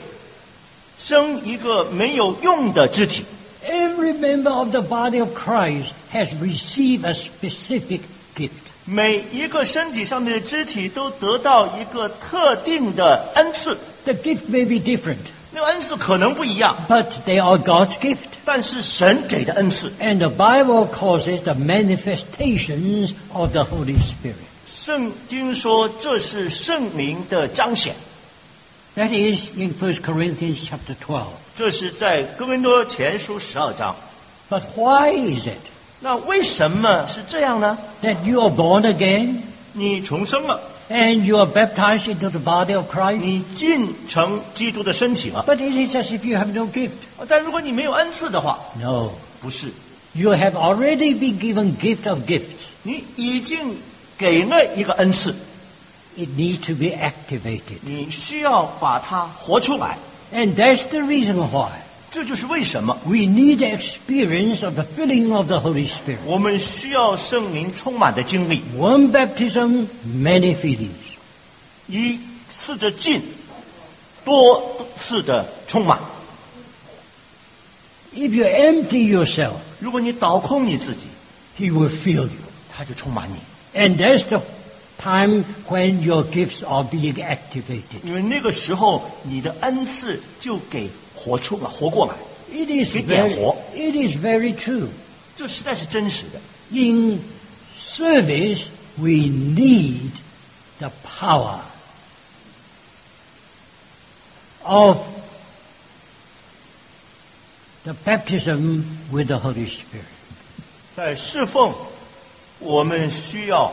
[0.98, 3.24] 生一个没有用的肢体。
[3.64, 8.00] Every member of the body of Christ has received a specific
[8.36, 8.50] gift.
[8.84, 15.18] 每一个身体上面的肢体都得到一个特定的恩赐， The gift may be different,
[15.57, 18.17] 那个恩赐可能不一样，but they are God's gift.
[18.45, 19.91] 但是神给的恩赐。
[19.99, 24.35] And the Bible calls it the manifestations of the Holy Spirit.
[24.85, 27.95] 圣经说这是圣灵的彰显
[28.95, 31.23] ，That is in 1 Corinthians chapter 12.
[31.55, 33.95] 这是在哥林多前书十二章。
[34.51, 35.57] But why is it
[36.01, 39.37] 那为什么是这样呢？that you are born again
[39.73, 43.18] 你重生了，and you are baptized into the body of Christ?
[43.18, 45.44] 你进成基督的身体了。
[45.46, 46.90] But it is as if you have no gift.
[47.28, 49.10] 但如果你没有恩赐的话， No.
[49.40, 49.72] 不是，
[50.14, 52.60] You have already been given gift of gifts.
[52.82, 53.76] 你已经
[54.18, 55.34] 给了一个恩赐，
[56.16, 57.78] It needs to be activated.
[57.80, 59.96] 你需要把它活出来。
[60.32, 61.70] And that's the reason why
[62.16, 66.18] 这就是为什么 we need the experience of the filling of the Holy Spirit.
[66.26, 70.90] 我们需要圣灵充满的经历， One baptism, many fillings.
[71.86, 72.20] 一
[72.50, 73.22] 次的进，
[74.24, 75.98] 多次的充满。
[78.14, 81.00] If you empty yourself, 如果你倒空你自己，
[81.58, 82.42] He will fill you.
[82.74, 83.36] 他就充满你，
[83.78, 84.42] And that's the
[84.98, 88.02] time when your gifts are being activated.
[88.04, 92.14] 因为那个时候你的恩赐就给 活出了，活过来。
[92.50, 93.56] It is 给点 very, 活。
[93.74, 94.88] it is very true.
[95.36, 96.40] 这实在是真实的。
[96.70, 97.20] In
[97.96, 98.62] service,
[98.96, 100.10] we need
[100.78, 101.60] the power
[104.62, 104.98] of
[107.84, 110.04] the baptism with the Holy Spirit.
[110.94, 111.74] 在侍奉，
[112.58, 113.72] 我们需要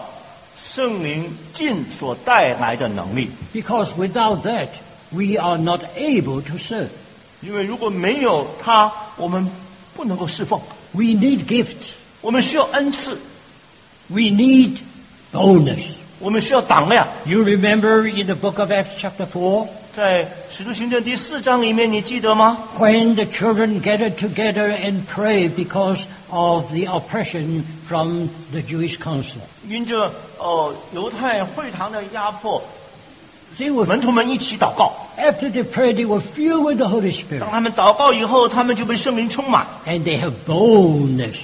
[0.73, 4.69] 圣灵进所带来的能力， Because without that,
[5.11, 6.89] we are not able to serve.
[7.44, 9.48] 因为如果没有它，我们
[9.94, 10.60] 不能够侍奉。
[10.92, 11.92] We need gifts.
[12.20, 13.18] 我们需要恩赐
[14.08, 14.78] ，We need
[15.32, 15.82] boldness.
[16.20, 17.06] 我们需要胆量。
[17.26, 25.98] You remember in the book of Acts chapter four，在使徒行传第四章里面，你记得吗？when the children gathered together and prayed because
[26.30, 29.40] of the oppression from the Jewish council.
[29.68, 32.62] 因着哦犹太会堂的压迫，
[33.58, 34.92] They were 门徒们一起祷告。
[35.16, 41.36] after they prayed, they were filled with the Holy Spirit, 当他们祷告以后，他们就被圣灵充满，and they have boldness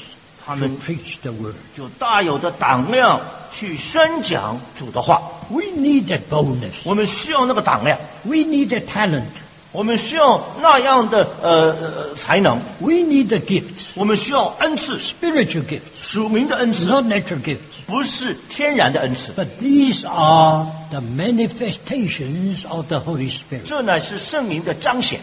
[0.46, 0.76] to Amen.
[0.84, 1.54] preach the word.
[1.76, 3.20] 就大有的胆量
[3.52, 5.22] 去宣讲主的话。
[5.50, 6.74] We need that boldness.
[6.84, 9.24] 我们需要那个胆量，We need the talent.
[9.71, 17.59] 我们需要那样的呃呃才能， We need the gifts, 我们需要恩赐， spiritual gifts, 属灵的恩赐， not natural gifts.
[17.85, 19.33] 不是天然的恩赐。
[19.33, 23.65] But these are the manifestations of the Holy Spirit.
[23.67, 25.19] 这乃是圣灵的彰显，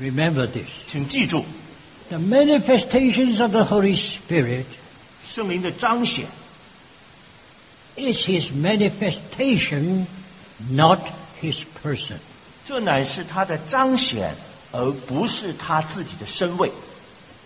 [0.00, 0.66] Remember this.
[0.90, 1.44] 请记住，
[2.08, 4.64] The manifestations of the Holy Spirit
[5.34, 6.24] 圣灵的彰显
[7.96, 10.06] is His manifestation,
[10.70, 11.00] not
[11.42, 12.16] His person.
[12.66, 14.34] 这乃是他的彰显，
[14.70, 16.70] 而不是他自己的身位。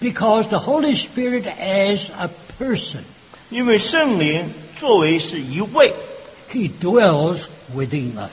[0.01, 2.29] Because the Holy Spirit as a
[2.59, 3.03] person,
[3.49, 5.93] 因为圣灵作为是一位，
[6.53, 7.41] He dwells
[7.75, 8.31] within us.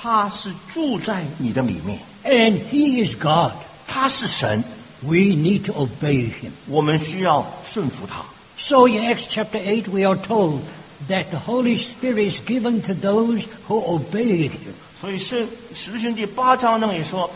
[0.00, 3.52] 他是住在你的里面， And He is God.
[3.86, 4.62] 他是神，
[5.02, 6.52] We need to obey Him.
[6.68, 8.24] 我们需要顺服他。
[8.58, 10.60] So in Acts chapter 8, we are told
[11.08, 14.74] that the Holy Spirit is given to those who obey Him.
[15.01, 17.29] 所以圣使徒行第八章那里说，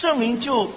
[0.00, 0.70] 圣灵就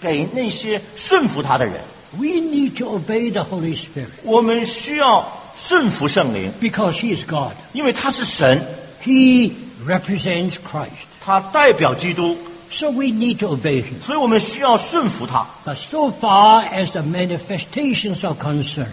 [0.00, 1.74] 给那些顺服他的人。
[2.18, 5.26] We need to obey the Holy Spirit 我们需要
[5.66, 7.52] 顺服圣灵，because He is God.
[7.72, 8.66] 因为他是神
[9.02, 9.52] ，He
[9.86, 11.06] represents Christ.
[11.20, 12.36] 他代表基督
[12.70, 14.02] ，So we need to obey Him.
[14.04, 15.46] 所以我们需要顺服他。
[15.64, 18.88] But so far as the manifestations are concerned,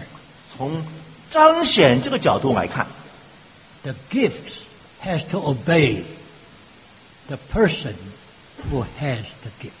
[0.56, 0.82] 从
[1.30, 2.86] 彰显这个角度来看
[3.82, 4.60] ，the gifts
[5.04, 6.04] has to obey
[7.30, 7.94] the person
[8.68, 9.72] who has the gift.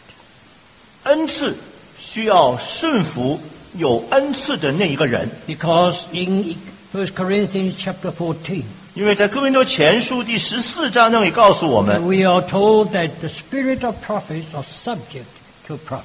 [1.02, 1.56] 恩赐
[1.98, 3.40] 需要顺服
[3.74, 6.56] 有恩赐的那一个人，Because in
[6.92, 8.62] First Corinthians chapter fourteen，
[8.94, 15.26] 因为在哥林多前书第十四章那里告诉我们，we are told that the spirit of prophets are subject
[15.66, 16.04] to prophets.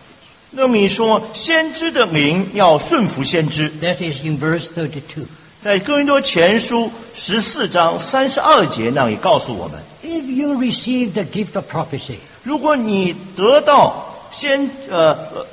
[0.52, 5.26] 那里说先知的灵要顺服先知，That is in verse thirty-two
[5.62, 15.47] 在哥林多前书十四章三十二节那里告诉我们，If you receive the gift of prophecy, 如果你得到先呃呃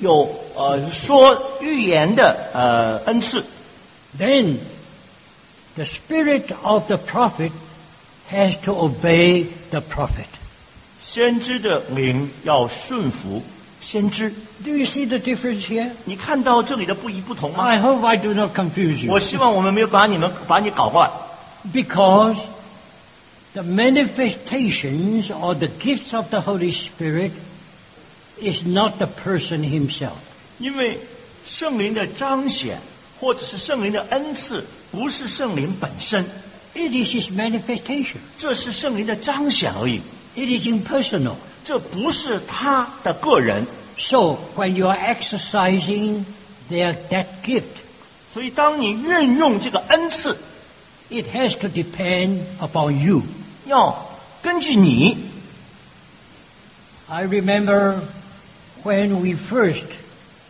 [0.00, 3.44] 有呃说预言的呃恩赐，
[4.18, 4.56] then
[5.76, 7.50] the spirit of the prophet
[8.30, 10.26] has to obey the prophet.
[11.04, 13.42] 先知的灵要顺服
[13.80, 14.30] 先知。
[14.64, 15.92] Do you see the difference here?
[16.04, 17.64] 你看到这里的不一不同吗？
[17.64, 19.26] I hope I do not confuse 我 you.
[19.26, 21.10] 希望我们没有把你们把你搞乱，
[21.72, 22.36] Because
[23.54, 27.32] the manifestations or the gifts of the Holy Spirit
[28.40, 30.18] is not the person himself.
[30.58, 30.98] 因为
[31.46, 32.78] 圣灵的彰显
[33.18, 36.24] 或者是圣灵的恩赐，不是圣灵本身，
[36.74, 38.18] It is his manifestation.
[38.38, 40.00] 这是圣灵的彰显而已，
[40.36, 41.34] It is impersonal.
[41.64, 43.66] 这不是他的个人。
[43.98, 46.24] So when you are exercising
[46.70, 47.64] their, that gift,
[48.32, 50.36] 所以，当你运用这个恩赐，
[51.10, 53.22] it has to depend upon you.
[53.66, 55.16] 要根据你。
[57.08, 58.00] I remember
[58.84, 59.84] when we first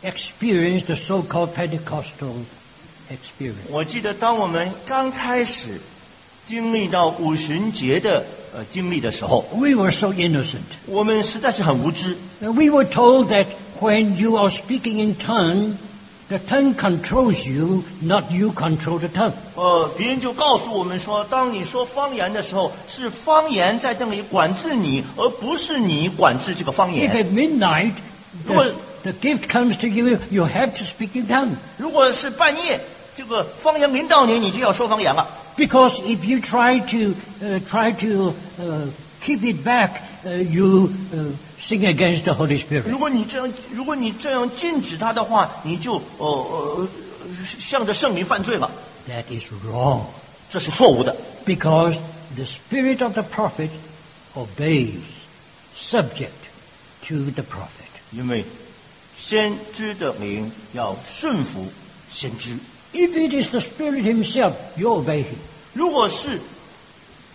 [0.03, 2.45] experienced the so-called Pentecostal
[3.11, 3.71] experience.
[3.71, 5.81] 我记得，当我们刚开始
[6.47, 10.67] 经历到五旬节的呃经历的时候， We were so innocent.
[10.87, 12.17] 我们实在是很无知。
[12.41, 13.47] We were told that
[13.81, 15.77] when you are speaking in tongue,
[16.30, 19.34] The tongue controls you, not you control the tongue.
[19.56, 27.26] 呃，别人就告诉我们说，当你说方言的时候，是方言在这里管制你，而不是你管制这个方言 If 言。
[27.26, 27.94] at midnight
[28.48, 31.56] Well- the, the gift comes to you, you have to speak in tongue.
[31.78, 32.80] 如果是半夜，
[33.16, 35.28] 这个方言临到你，你就要说方言了。
[35.56, 37.14] Because if you try to
[37.46, 38.88] uh, try to uh,
[39.25, 41.33] keep it back, uh, you uh,
[41.69, 42.89] sing against the Holy Spirit.
[42.89, 46.89] 如果你这样，如果你这样禁止他的话，你就呃呃
[47.61, 48.71] 向着圣灵犯罪了，
[49.09, 50.07] That is wrong.
[50.51, 51.17] 这是错误的。
[51.45, 51.97] Because
[52.37, 53.71] the spirit of the prophet
[54.35, 55.01] obeys,
[55.91, 56.31] subject
[57.09, 57.89] to the prophet.
[58.11, 58.45] 因为
[59.19, 61.67] 先知的灵要顺服
[62.15, 62.57] 先知。
[62.93, 65.37] If it is the spirit himself, you obey him.
[65.75, 66.41] 如果是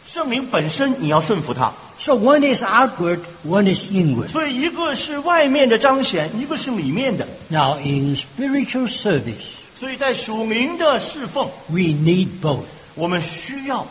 [0.07, 1.71] 圣灵本身，你要顺服他。
[1.99, 4.27] So one is outward, one is inward.
[4.27, 7.25] 所以一个是外面的彰显，一个是里面的。
[7.49, 9.43] Now in spiritual service,
[9.79, 12.65] 所以在属灵的侍奉， we need both.
[12.95, 13.85] 我们需要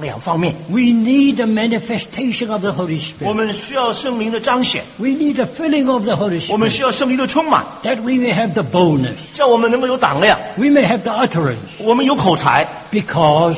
[0.00, 3.34] 两方面， We need the manifestation of the Holy 我 Spirit.
[3.34, 6.80] 们需要圣灵的彰显， We need the filling of the Holy 我们需 Spirit.
[6.82, 9.16] 要圣灵的充满， That we may have the boldness.
[9.34, 11.56] 叫我们能够有胆量， We may have the utterance.
[11.80, 13.56] 我们有口才， Because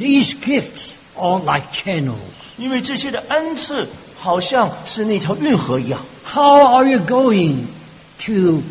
[0.00, 2.16] these gifts are like channels.
[2.56, 3.86] 因为这些的恩赐
[4.18, 6.00] 好像是那条运河一样。
[6.24, 7.66] How are you going
[8.26, 8.62] to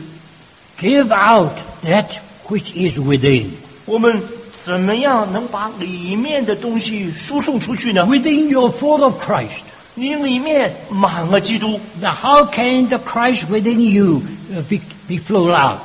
[0.80, 2.10] give out that
[2.48, 3.52] which is within?
[3.86, 4.24] 我们
[4.64, 8.06] 怎么样能把里面的东西输送出去呢？
[8.06, 9.62] Within you're full of Christ.
[9.94, 15.80] 你里面满了基督， Now how can the Christ within you uh, be, be flowed out?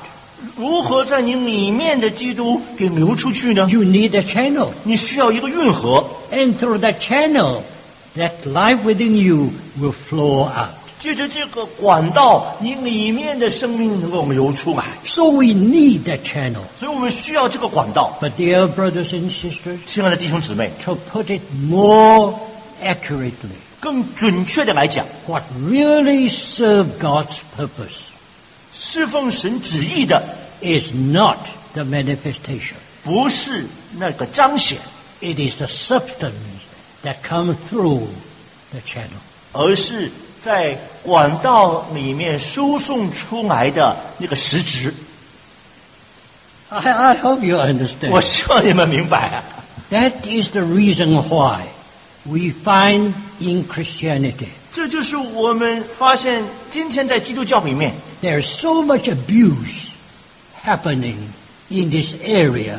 [0.56, 3.68] 如何在你里面的基督给流出去呢？
[3.70, 4.68] You need a channel.
[4.84, 7.62] 你需要一个运河， And through that channel,
[8.16, 10.70] that life within you will flow out.
[11.02, 14.84] 借着这个管道，你里面的生命能够流出来。
[15.06, 16.62] So we need that channel.
[16.78, 18.18] 所以我们需要这个管道。
[18.20, 22.34] But dear brothers and sisters, 亲爱的弟兄姊妹， to put it more
[22.82, 27.96] accurately, 更准确的来讲， what really serve God's purpose
[28.78, 30.22] 侍奉神旨意的
[30.60, 31.38] is not
[31.74, 32.74] the manifestation.
[33.04, 33.66] 不是
[33.98, 34.78] 那个彰显，
[35.20, 36.32] It is the substance
[37.02, 38.08] that comes through
[38.70, 39.20] the channel.
[39.52, 40.10] 而是
[40.44, 44.94] 在管道里面输送出来的那个实质。
[46.68, 48.10] I, I hope you understand.
[48.10, 49.44] 我希望你们明白啊，
[49.90, 51.66] That is the reason why
[52.24, 59.88] we find in Christianity 这就是我们发现今天在基督教里面 there's so much abuse
[60.64, 61.16] happening
[61.68, 62.78] in this area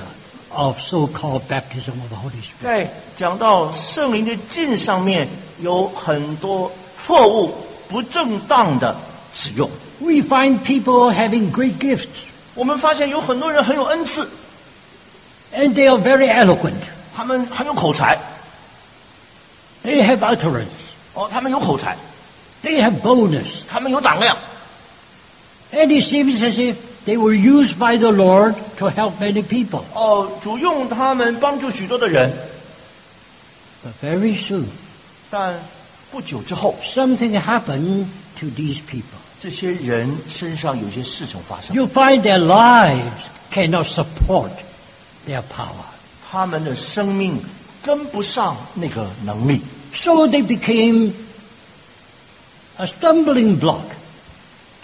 [0.49, 2.61] of so-called baptism of the Holy Spirit.
[2.61, 5.27] 在讲到圣灵的浸上面
[5.59, 6.71] 有很多
[7.05, 7.53] 错误、
[7.89, 8.95] 不正当的
[9.33, 9.69] 使用。
[9.99, 12.07] We find people having great gifts
[12.55, 14.27] 我们发现有很多人很有恩赐，
[15.53, 16.81] and they are very eloquent.
[17.15, 18.17] 他们很有口才，
[19.83, 20.67] They have utterance.
[21.16, 21.96] 哦，他们有口才
[22.62, 23.46] ，They have boldness.
[23.66, 24.36] 他们有胆量
[25.72, 29.82] ，And it seems as if they were used by the Lord to help many people.
[29.94, 32.32] 哦，主用他们帮助许多的人
[33.82, 34.66] ，But very soon,
[35.30, 35.60] 但
[36.12, 38.06] 不久之后，something happened
[38.38, 39.18] to these people.
[39.40, 43.10] 这些人身上有些事情发生，You find their lives
[43.52, 44.50] cannot support
[45.26, 45.86] their power.
[46.30, 47.42] 他们的生命
[47.82, 49.62] 跟不上那个能力，
[49.95, 51.13] So they became
[52.77, 53.85] a stumbling block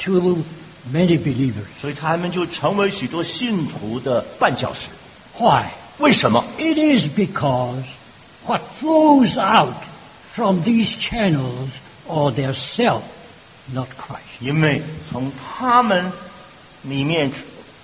[0.05, 0.43] to
[0.91, 1.68] many believers.
[1.82, 4.88] 所以他们就成为许多信徒的绊脚石。
[5.39, 5.68] Why?
[5.99, 6.43] 为什么？
[6.57, 7.84] It is because
[8.45, 9.76] what flows out
[10.36, 11.70] from these channels
[12.07, 13.01] are their self,
[13.74, 14.39] not Christ.
[14.39, 16.11] 因为从他们
[16.84, 17.32] 里面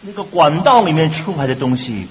[0.02, 2.08] 那个管道里面出来的东西，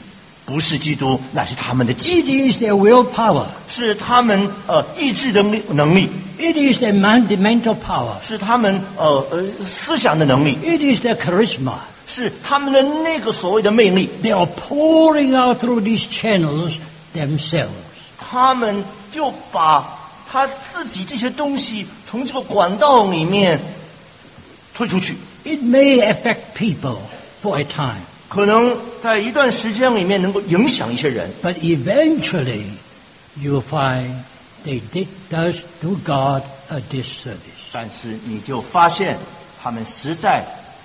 [0.46, 3.46] 不是基督，乃是他们的己， It is their willpower.
[3.68, 6.08] 是他们呃意志的能能力，
[6.38, 8.14] It is their man- mental power.
[8.26, 11.74] 是他们呃呃思想的能力， It is their charisma.
[12.08, 16.72] 是他们的那个所谓的魅力， They are pouring out through these channels
[17.14, 17.68] themselves.
[18.18, 19.98] 他们就把
[20.30, 23.60] 他自己这些东西从这个管道里面
[24.74, 25.14] 推出去。
[25.44, 26.98] It may affect people
[27.42, 32.64] for a time, 可能在一段时间里面能够影响一些人， but eventually
[33.38, 34.10] you'll find
[34.64, 37.36] they did, does do God a disservice.
[37.72, 39.18] 但是你就发现
[39.62, 40.44] 他们实在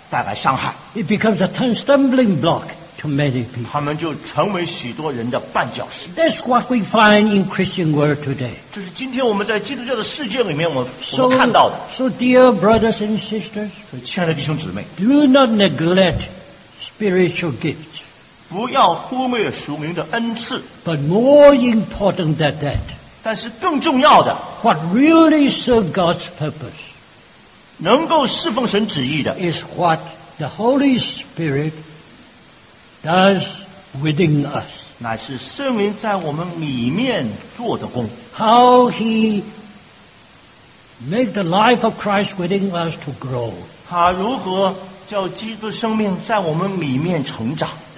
[0.10, 2.64] 带来伤害， It becomes a t- stumbling block
[3.00, 3.66] to many people.
[3.72, 6.10] 他们就成为许多人的绊脚石。
[6.20, 8.54] That's what we find in Christian world today.
[8.74, 11.76] 这是今天我们在基督教的世界里面我我 So, 们看到的。
[11.98, 16.22] so dear brothers and sisters, 所以，亲爱的弟兄姊妹， do not neglect
[17.02, 18.02] spiritual gifts.
[18.50, 22.80] 不要忽略属灵的恩赐， But more important than that,
[23.22, 26.72] 但是更重要的， what really serves God's purpose
[27.78, 30.00] 能够侍奉神旨意的， is what
[30.38, 31.74] the Holy Spirit
[33.04, 33.44] does
[34.02, 34.66] within us.
[35.00, 37.28] 乃是圣灵在我们里面
[37.58, 38.10] 做的工。
[38.34, 39.44] How He
[41.06, 43.52] make the life of Christ within us to grow,
[43.88, 44.74] 他如何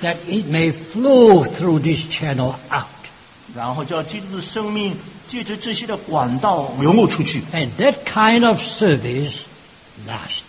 [0.02, 2.88] that it may flow through this channel out.
[3.54, 4.96] 然后叫基督的生命
[5.28, 7.42] 借着这些的管道流露出去。
[7.52, 9.32] And that kind of service
[10.06, 10.42] last.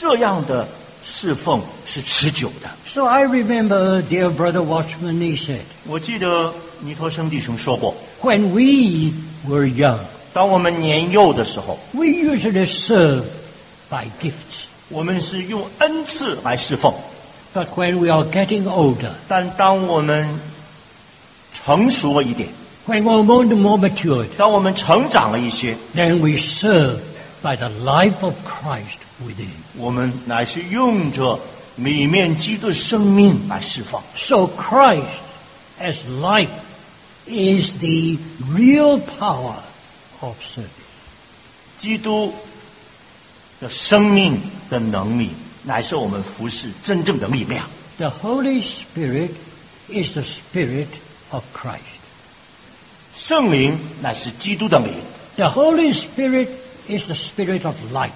[0.00, 0.68] 这样的
[1.04, 2.68] 侍奉是持久的。
[2.92, 5.60] So I remember, dear brother Watchman, he said.
[5.86, 7.94] 我记得倪柝声弟兄说过。
[8.22, 9.12] When we
[9.48, 10.00] were young.
[10.32, 11.78] 当我们年幼的时候。
[11.92, 13.24] We usually serve
[13.88, 14.71] by gifts.
[14.91, 16.93] 我们是用恩赐来侍奉；
[17.53, 20.39] But when we are getting older, 但当我们
[21.53, 22.49] 成熟了一点，
[22.87, 26.99] when we're more, more matured, 当我们成长了一些， then we serve
[27.41, 29.49] by the life of Christ within.
[29.77, 31.39] 我们乃是用着
[31.75, 34.01] 里面基督的生命来释放。
[34.15, 35.03] So Christ
[35.79, 36.49] as life
[37.25, 38.17] is the
[38.55, 39.57] real power
[40.21, 40.69] of service.
[41.79, 42.33] 基督
[43.61, 44.39] 的生命
[44.69, 45.31] 的能力，
[45.63, 47.65] 乃是我们服侍真正的力量。
[47.97, 49.31] The Holy Spirit
[49.89, 50.87] is the Spirit
[51.31, 51.79] of Christ.
[53.17, 54.93] 圣灵乃是基督的灵，
[55.35, 56.49] The Holy Spirit
[56.87, 58.11] is the Spirit of life.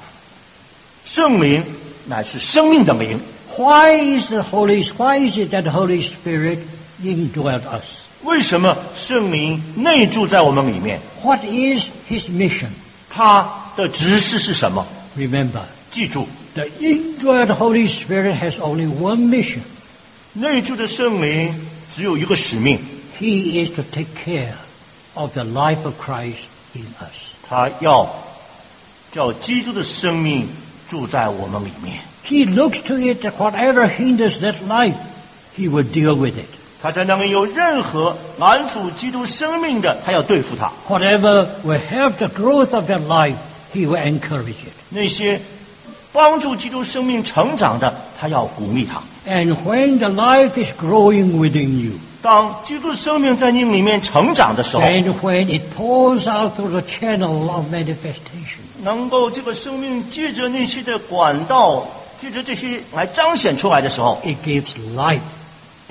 [1.06, 1.64] 圣灵
[2.06, 3.20] 乃是生命的灵。
[3.58, 6.60] Why is the Holy Why is it that the Holy Spirit
[7.02, 7.84] indwelt us?
[8.24, 11.00] 为什么圣灵内住在我们里面？
[11.24, 12.70] What is His mission?
[13.10, 14.88] 他的指示是什么？
[15.16, 19.62] Remember, 记住， the indwelt Holy Spirit has only one mission.
[20.34, 21.54] 内住的圣灵
[21.96, 22.80] 只有一个使命，
[23.20, 24.54] He is to take care
[25.14, 26.38] of the life of Christ
[26.74, 27.14] in us.
[27.48, 28.10] 他要
[29.12, 30.48] 叫基督的生命
[30.90, 32.00] 住在我们里面。
[32.26, 34.96] He looks to it that whatever hinders that life,
[35.58, 36.48] He will deal with it.
[36.82, 43.36] 他在那里有任何拦阻基督生命的，他要对付他； Whatever will help the growth of that life,
[43.77, 44.73] He will encourage it.
[44.89, 45.39] 那些
[46.11, 49.03] 帮助基督生命成长的，他要鼓励他。
[49.31, 57.51] And when the life is growing within you, 当基督生命在你里面成长的时候，and when it pours out through the channel
[57.51, 61.87] of manifestation, 能够这个生命借着那些的管道，
[62.19, 65.21] 借着这些来彰显出来的时候，it gives life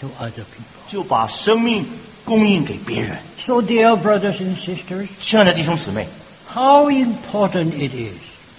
[0.02, 0.92] to other people.
[0.92, 1.86] 就把生命
[2.26, 3.18] 供应给别人。
[3.46, 6.08] So, dear brothers and sisters, 亲爱的弟兄姊妹，
[6.55, 8.19] how important it is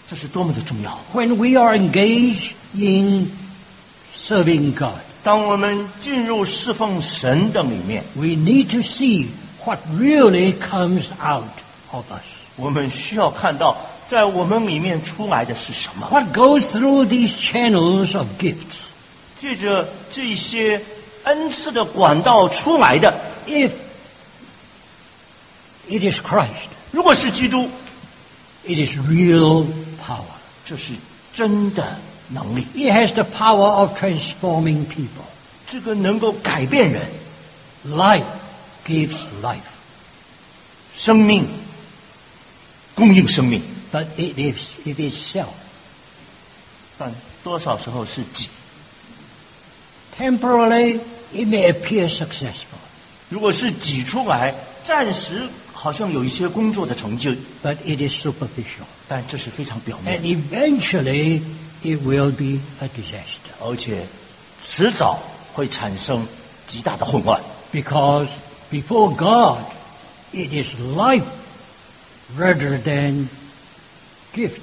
[0.09, 0.99] 这是多么的重要！
[1.13, 3.31] when we are engaged in
[4.27, 4.99] serving God.
[5.23, 9.27] 当我们进入侍奉神的里面， We need to see
[9.63, 11.51] what really comes out
[11.91, 12.23] of us.
[12.57, 13.77] 我们需要看到，
[14.09, 16.07] 在我们里面出来的是什么。
[16.09, 18.75] What goes through these channels of gifts?
[19.39, 20.81] 借着这些
[21.23, 23.13] 恩赐的管道出来的，
[23.47, 23.71] If
[25.87, 27.69] it is Christ, 如果是基督，
[28.65, 29.65] it is real
[29.99, 30.23] power.
[30.65, 30.93] 这是
[31.35, 35.25] 真的能力， It has the power of transforming people.
[35.69, 37.07] 这个能够改变人，
[37.87, 38.25] Life
[38.85, 39.59] gives life,
[40.97, 41.47] 生命
[42.93, 45.47] 供应生命， but it is it is self.
[46.97, 47.13] 但
[47.43, 48.49] 多少时候是己。
[50.17, 50.99] Temporarily,
[51.33, 52.77] it may appear successful,
[53.29, 54.53] 如果是挤出来，
[54.85, 55.47] 暂时
[55.85, 57.31] 好像有一些工作的成就，
[57.63, 58.85] but it is superficial.
[59.07, 61.41] 但这是非常表 And 面， eventually,
[61.83, 64.05] it will be a disaster 而且
[64.65, 65.19] 迟早
[65.53, 66.27] 会产生
[66.67, 67.41] 极大的混乱。
[67.71, 68.27] because
[68.69, 69.63] before God,
[70.33, 71.25] it is life
[72.37, 73.27] rather than
[74.33, 74.61] gift.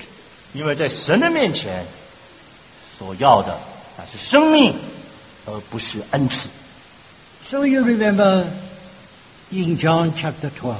[0.54, 1.84] 因为在神的面前，
[2.98, 3.58] 所要的
[3.98, 4.74] 乃是生命，
[5.46, 6.48] 而不是恩赐。
[7.50, 8.46] So you remember
[9.50, 10.74] in John chapter 12,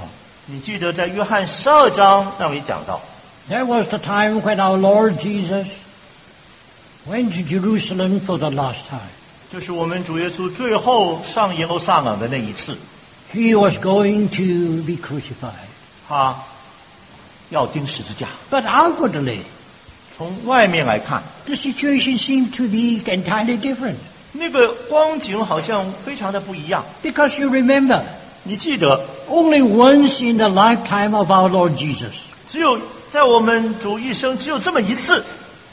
[0.46, 3.00] 你记得在约翰十二章那里讲到，
[3.50, 5.66] there was the time when our Lord Jesus
[7.06, 9.10] went to Jerusalem for the last time.
[9.52, 12.76] 就是我们主耶稣最后上耶路撒冷的那一次，
[13.34, 15.68] He was going to be crucified.
[16.08, 16.34] 他
[17.50, 18.28] 要钉十字架。
[18.50, 19.40] But outwardly,
[20.16, 23.96] 从外面来看， the situation seemed to be entirely different.
[24.32, 26.84] 那个光景好像非常的不一样。
[27.02, 28.02] Because you remember,
[28.44, 32.12] 你记得， only once in the lifetime of our Lord Jesus,
[32.50, 32.78] 只有
[33.12, 35.22] 在我们主一生只有这么一次，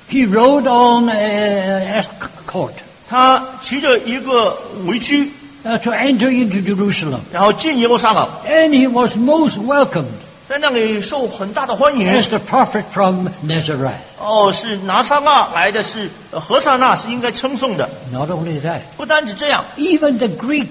[0.09, 2.71] he rode on a escort
[3.07, 5.31] 他骑着一个围驹，
[5.63, 7.19] uh, to enter into Jerusalem.
[7.31, 10.05] 然后进耶路撒冷， And he was most welcomed
[10.47, 12.07] 在那里受很大的欢迎。
[12.07, 13.93] as the prophet from Nazareth.
[14.19, 17.89] 哦，是拿撒勒来的是呃何萨那是应该称颂的。
[18.11, 20.67] Not only that, 不单止这样， even the Greeks,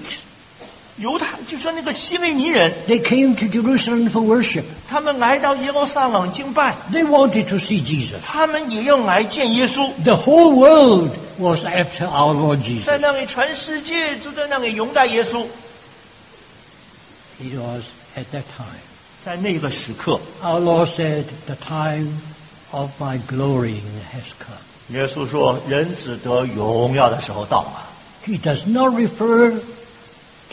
[0.99, 4.63] 犹太就说那个希利尼人， they came to Jerusalem for worship.
[4.87, 8.21] 他们来到耶路撒冷敬拜， They wanted to see Jesus.
[8.25, 9.91] 他们也要来见耶稣。
[10.03, 12.99] The whole world was after our Lord 在 Jesus.
[13.01, 15.45] 那里，全世界都在那里拥戴耶稣。
[17.41, 17.83] It was
[18.15, 18.79] at that time.
[19.25, 22.21] 在那个时刻， Our Lord said, The time
[22.71, 23.81] of my glorying
[24.13, 24.59] has come.
[24.89, 27.89] 耶稣说：“人子得荣耀的时候到了。
[28.25, 29.59] He does not refer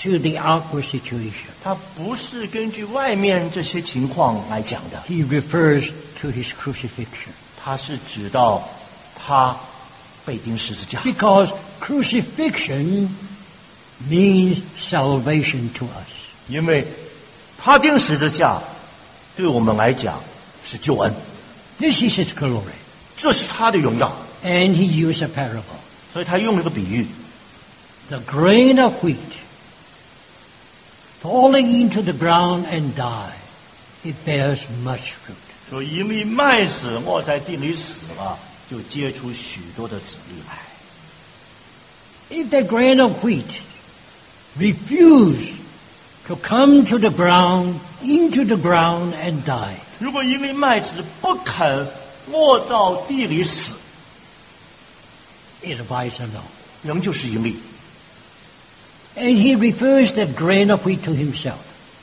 [0.03, 1.53] to the outward situation.
[1.62, 5.90] ”他不是根据外面这些情况来讲的， He refers
[6.20, 7.32] to his crucifixion.
[7.62, 8.69] 他是指到
[9.15, 9.57] 他
[10.24, 13.09] 被钉十字架， Because crucifixion
[14.09, 16.11] means salvation to us.
[16.49, 16.86] 因为
[17.59, 18.61] 他钉十字架
[19.36, 20.20] 对我们来讲
[20.66, 21.15] 是救恩，
[21.78, 22.73] This is his glory.
[23.16, 24.12] 这是他的荣耀。
[24.44, 25.62] And he used a parable.
[26.12, 27.07] 所以他用了个比喻，
[28.09, 29.16] The grain of wheat
[31.23, 33.36] falling into the ground and die,
[34.05, 35.36] it bears much fruit.
[35.70, 38.39] 说因为麦子落在地里死了，
[38.70, 40.59] 就结出许多的籽粒来。
[42.31, 43.44] If the grain of wheat
[44.59, 45.55] refuse
[46.27, 51.89] to come to the ground, into the ground and die, 如果因为麦子不肯
[52.31, 53.77] 落到地里死，
[55.62, 56.43] it abides alone.
[56.82, 57.57] 仍旧是盈利。
[59.16, 61.59] And he refers that grain of wheat to himself.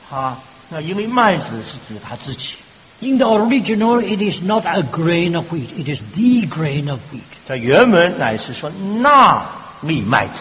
[0.10, 0.38] 他
[0.70, 2.56] 那因为麦子是指他自己，
[3.02, 7.00] In the original, it is not a grain of wheat, it is the grain of
[7.12, 7.22] wheat.
[7.48, 8.70] 在原文乃是说
[9.02, 9.44] 那
[9.82, 10.34] 粒麦子，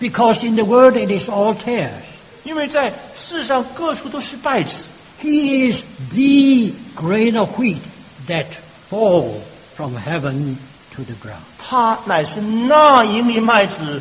[0.00, 2.02] Because in the word it is all tares.
[2.42, 4.74] 因为在世上各处都是稗子，
[5.22, 7.78] He is the grain of wheat
[8.26, 8.46] that
[8.90, 9.40] fall
[9.76, 10.56] from heaven
[10.94, 11.42] to the ground.
[11.58, 14.00] 他乃是那一粒麦子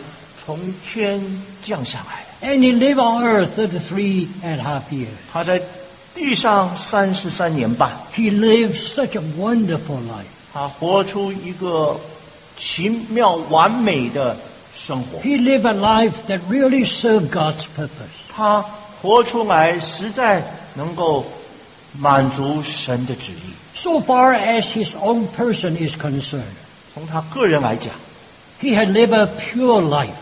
[0.49, 1.22] 从天
[1.64, 2.26] 降下来。
[2.41, 5.16] And he lived on earth 33 and a half years.
[5.32, 5.62] 他在
[6.14, 10.26] 地上三十三年半， He lived such a wonderful life.
[10.53, 11.99] 他活出一个
[12.57, 14.38] 奇妙完美的
[14.78, 15.20] 生活。
[15.20, 17.90] He lived a life that really served God's purpose.
[18.34, 18.64] 他
[19.02, 20.44] 活出来实在
[20.76, 21.26] 能够
[21.98, 23.53] 满足神的旨意。
[23.82, 26.56] So far as his own person is concerned,
[26.94, 27.94] 从他个人来讲，
[28.62, 30.16] he had lived a pure life.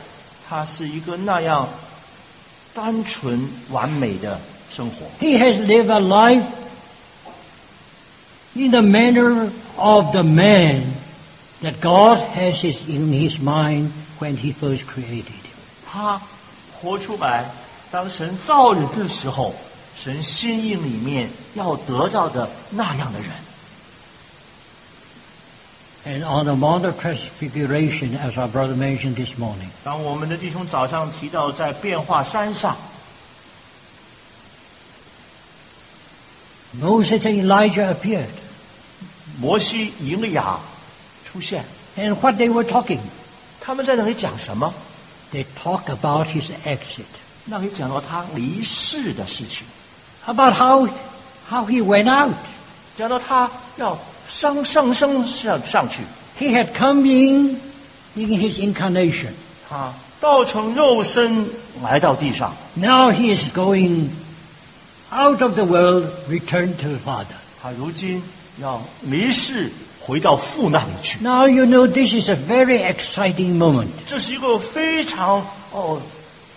[0.49, 1.69] 他是一个那样
[2.75, 5.07] 单纯完美的生活。
[5.21, 6.47] He has lived a life
[8.55, 10.95] in the manner of the man
[11.63, 15.57] that God has his, in his mind when he first created him.
[15.91, 16.21] 他
[16.81, 17.45] 活出来，
[17.91, 19.55] 当神造人的时候，
[19.97, 23.31] 神心意里面要得到的那样的人。
[26.08, 32.76] And on the Mount of Transfiguration, as our brother mentioned this morning, 当我们的弟兄早上提到在变化山上，
[36.78, 38.28] Moses and Elijah appeared.
[39.40, 40.60] 摩西、以利亚
[41.26, 41.64] 出现，
[41.96, 43.00] And what they were talking,
[43.62, 44.74] 他们在那里讲什么？
[45.32, 47.06] they talked about his exit,
[47.46, 49.66] 那里讲到他离世的事情，
[50.26, 50.88] about how,
[51.50, 52.36] how he went out.
[52.98, 56.02] 讲到他要 上上升上上去，
[56.40, 57.60] He had come in
[58.16, 59.32] in his incarnation.
[59.70, 61.48] 啊，道成肉身
[61.82, 64.10] 来到地上， Now he is going
[65.12, 67.36] out of the world, return to the Father.
[67.62, 68.22] 他如今
[68.60, 69.72] 要离世
[70.02, 71.20] 回到父那里去。
[71.22, 73.88] Now you know this is a very exciting moment.
[74.08, 76.02] 这是一个非常哦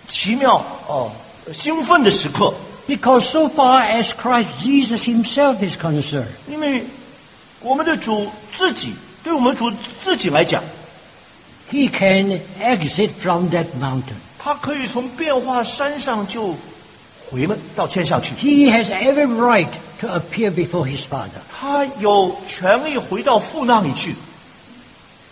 [0.09, 1.11] 奇妙哦
[1.53, 2.53] 兴奋的时刻，
[2.87, 6.83] Because so far as Christ Jesus himself is concerned, 因为
[7.61, 8.93] 我们的主自己
[9.23, 9.71] 对我们主
[10.03, 10.63] 自己来讲，
[11.71, 14.15] he can exit from that mountain.
[14.39, 16.55] 他可以从变化山上就
[17.29, 19.67] 回了到天上去， He has every right
[19.99, 21.41] to appear before his Father.
[21.51, 24.15] 他有权利回到父那里去。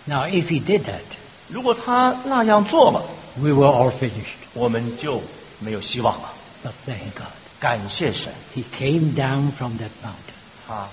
[0.06, 1.02] Now, if he did that,
[1.48, 3.04] 如果他那样做了，
[3.38, 4.36] we were all finished.
[4.54, 5.22] 我们就
[5.60, 6.34] 没有希望了。
[6.64, 7.28] But thank God,
[7.60, 10.36] 感谢神， he came down from that mountain.
[10.68, 10.88] 他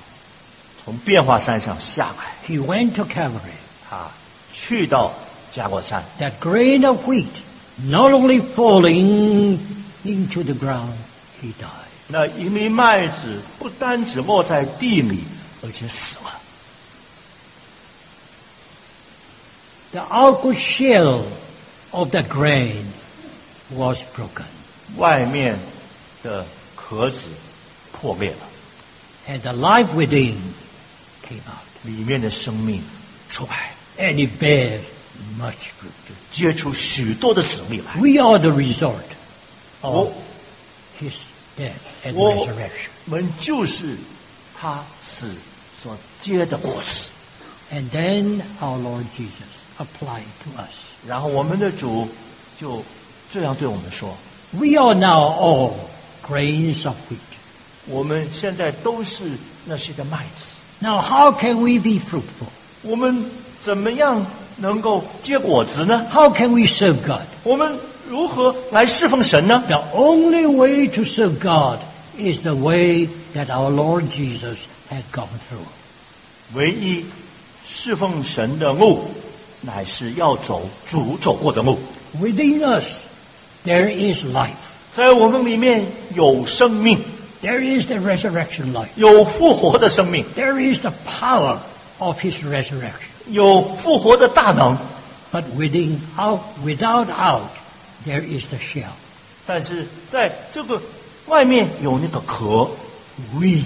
[0.87, 3.59] 从变化山上下来， He went to Calvary.
[3.89, 4.11] 他
[4.53, 5.13] 去到
[5.53, 7.29] 加国山， That grain of wheat,
[7.85, 9.59] not only falling
[10.05, 10.95] into the ground,
[11.41, 11.89] he died.
[12.09, 15.25] 那一粒麦子不单只落在地里，
[15.63, 16.41] 而且死了。
[19.93, 21.25] The outward shell
[21.91, 22.85] of the grain
[23.71, 24.47] was broken,
[24.97, 25.59] 外面
[26.23, 27.21] 的壳子
[27.93, 28.39] 破裂了，
[29.29, 30.37] and the life within
[31.27, 32.83] came out, 里面的生命
[33.31, 34.81] 出来， and it bears
[35.39, 36.15] much fruit.
[36.33, 37.95] 结出许多的籽粒来。
[37.97, 39.03] We are the result
[39.81, 40.13] of 我
[41.01, 41.13] his
[41.59, 41.73] death
[42.05, 42.89] and 我 resurrection.
[43.07, 43.97] 们就是
[44.59, 44.85] 他
[45.19, 45.35] 死
[45.83, 47.07] 所结的果子。
[47.75, 49.49] And then our Lord Jesus
[49.79, 50.73] applied to us.
[51.07, 52.09] 然后我们的主
[52.61, 52.85] 就
[53.33, 54.17] 这样对我们说：
[54.53, 55.73] We are now all
[56.27, 57.19] grains of wheat.
[57.87, 59.33] 我们现在都是
[59.65, 60.45] 那些的麦子，
[60.80, 62.50] Now, how can we be fruitful?
[62.84, 63.26] 我们
[63.64, 64.26] 怎么样
[64.58, 67.24] 能够结果子呢？How can we serve God?
[67.44, 71.80] 我们如何来侍奉神呢？The only way to serve God
[72.18, 74.58] is the way that our Lord Jesus
[74.90, 75.66] had gone through.
[76.54, 77.06] 唯一
[77.68, 79.10] 侍奉神的路，
[79.62, 81.80] 乃是要走主走过的路。
[82.22, 82.86] Within us,
[83.66, 84.52] there is life.
[84.96, 87.00] 在我们里面有生命，
[87.41, 88.89] There is the resurrection life.
[88.95, 91.59] 有复活的生命， There is the power
[91.99, 93.11] of His resurrection.
[93.27, 94.79] 有复活的大能。
[95.33, 97.51] But within, out, without out,
[98.07, 98.93] there is the shell.
[99.47, 100.81] 但是在这个
[101.27, 102.69] 外面有那个壳，
[103.35, 103.65] We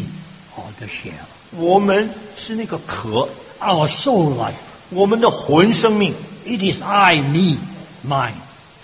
[0.55, 1.27] are the shell.
[1.57, 3.29] 我们是那个壳，
[3.61, 4.55] Our soul life.
[4.91, 6.15] 我们的魂生命
[6.45, 7.59] It is I, me,
[8.07, 8.35] mine.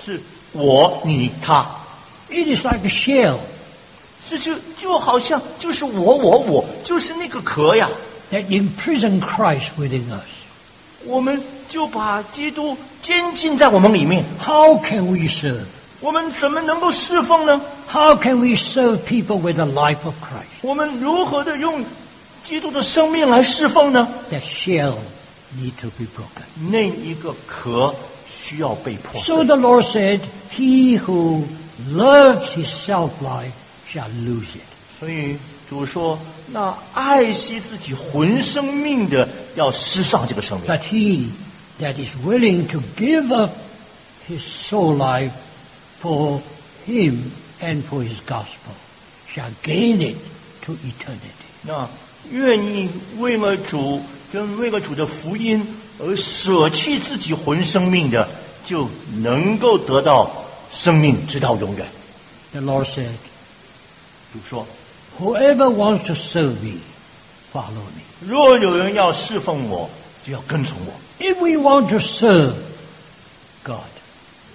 [0.05, 0.21] 是
[0.53, 1.65] 我、你、他，
[2.29, 3.39] It is like a shell
[4.29, 7.89] 这就就好像就是我、我、我，就是那个壳呀。
[8.31, 10.27] that imprison Christ within us.
[11.05, 15.65] 我们就把基督监禁在我们里面， How can we serve?
[16.01, 17.61] 我们怎么能够侍奉呢？
[17.89, 20.63] How can we serve people with the life of Christ?
[20.63, 21.85] 我们如何的用
[22.43, 24.09] 基督的生命来侍奉呢？
[24.31, 24.95] The shell
[25.57, 26.71] need to be broken.
[26.71, 27.95] 那一个壳
[28.31, 30.21] 需要被破碎 So the Lord said,
[30.53, 31.45] He who
[31.87, 33.53] loves his self life
[33.98, 34.62] Shall lose it.
[35.00, 35.38] 所以
[35.70, 36.20] 主说，
[36.52, 40.68] 那爱惜自己魂生命的，要失上这个生命。
[40.68, 41.30] But he
[41.80, 43.52] that is willing to give up
[44.28, 45.32] his soul life
[46.02, 46.42] for
[46.88, 48.76] him and for his gospel
[49.34, 50.18] shall gain it
[50.66, 51.48] to eternity.
[51.64, 51.90] 那
[52.32, 54.02] 愿意为了主
[54.32, 55.66] 跟为了主的福音
[56.00, 58.28] 而舍弃自己魂生命的，
[58.66, 58.90] 就
[59.22, 61.88] 能够得到生命直到永远。
[62.54, 63.12] The Lord said,
[64.33, 64.67] 主说，
[65.19, 66.81] Whoever wants to serve me,
[67.53, 68.03] follow me.
[68.21, 69.91] 若有人要侍奉我，
[70.25, 70.93] 就要跟从我。
[71.19, 72.55] If we want to serve
[73.63, 73.91] God,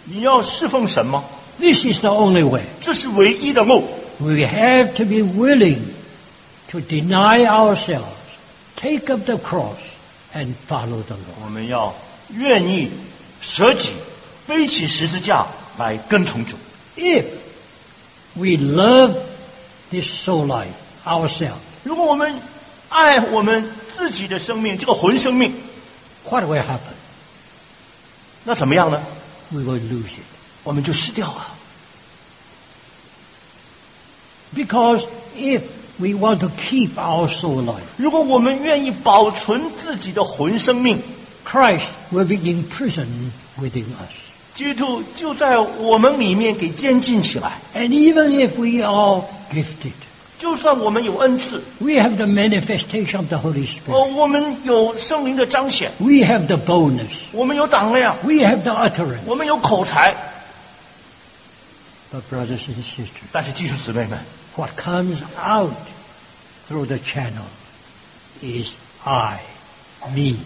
[0.06, 1.24] 你要侍奉神吗？
[1.60, 2.64] this is the only way.
[2.82, 3.88] 这是唯一的路。
[4.20, 5.82] We have to be willing
[6.72, 8.18] to deny ourselves,
[8.76, 9.78] take up the cross,
[10.34, 11.44] and follow the Lord.
[11.44, 11.94] 我们要
[12.34, 12.90] 愿意
[13.42, 13.92] 舍己，
[14.48, 15.46] 背起十字架
[15.78, 16.56] 来跟从主。
[16.96, 17.26] If
[18.34, 19.14] we love
[19.92, 20.74] this soul life
[21.06, 22.40] ourselves, 如果我们
[22.90, 25.54] 爱我们自己的生命，这个魂生命，
[26.30, 26.96] what will happen?
[28.44, 29.02] 那怎么样呢？
[29.50, 30.26] We will lose it.
[30.64, 31.48] 我们就失掉了。
[34.56, 35.06] Because
[35.36, 35.62] if
[35.98, 41.02] we want to keep our soul life, 如果我们愿意保存自己的魂生命，
[41.46, 44.14] Christ will be imprisoned within us.
[44.56, 47.60] 基督就在我们里面给监禁起来。
[47.76, 49.92] And even if we are gifted,
[50.40, 54.14] 就算我们有恩赐， we have the manifestation of the Holy 哦， Spirit.
[54.14, 57.10] 我们有圣灵的彰显， We have the boldness.
[57.32, 59.22] 我们有胆量， We have the utterance.
[59.26, 60.16] 我们有口才。
[62.12, 64.20] But brothers and sisters, 但是，弟兄姊妹们，
[64.56, 65.74] what comes out
[66.70, 67.48] through the channel
[68.42, 68.68] is
[69.04, 69.40] I,
[70.10, 70.38] me,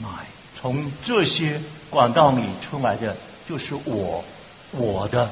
[0.00, 0.26] mine.
[0.60, 3.14] 从这些管道里出来的
[3.50, 4.24] 就是我，
[4.72, 5.30] 我的，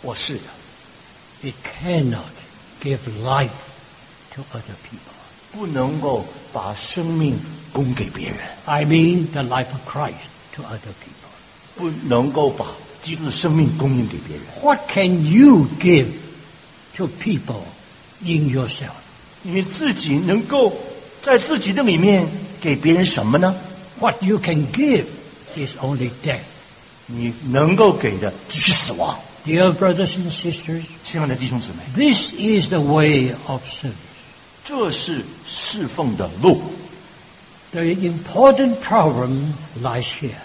[0.00, 0.42] 我是的，
[1.42, 2.32] It cannot
[2.82, 3.50] give life
[4.34, 5.12] to other people.
[5.52, 7.38] 不能够把生命
[7.72, 10.14] 供给别人， I mean the life of Christ
[10.54, 11.28] to other people.
[11.76, 12.66] 不能够把
[13.02, 14.46] 基督的生命供应给别人。
[14.62, 16.06] What can you give
[16.96, 17.64] to people
[18.20, 18.94] in yourself?
[19.42, 20.72] 你自己能够
[21.22, 22.26] 在自己的里面
[22.60, 23.54] 给别人什么呢？
[23.98, 25.04] What you can give
[25.56, 26.40] is only death.
[27.07, 29.17] 你能够给的只是死亡。
[29.45, 33.93] Dear brothers and sisters, 亲爱的弟兄姊妹，this is the way of service.
[34.65, 36.61] 这是侍奉的路。
[37.71, 40.41] The important problem lies here.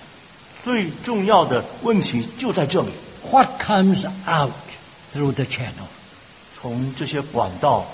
[0.64, 2.90] 最重要的问题就在这里
[3.30, 4.52] ：What comes out
[5.12, 5.88] through the channel?
[6.60, 7.86] 从这些管道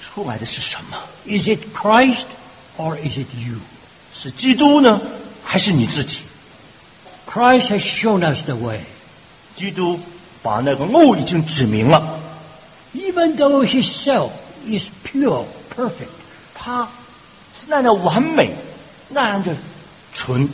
[0.00, 2.24] 出来的是什么？Is it Christ
[2.76, 3.58] or is it you?
[4.20, 5.00] 是基督呢，
[5.44, 6.18] 还是你自己？
[7.31, 8.81] Christ has shown us the way.
[9.55, 9.99] 基督
[10.41, 12.19] 把那个路已经指明了，
[12.93, 14.31] Even though his self
[14.65, 15.45] is pure,
[15.75, 16.09] perfect,
[16.53, 16.87] 他
[17.59, 18.51] 是那样的完美，
[19.09, 19.55] 那样的
[20.13, 20.47] 纯，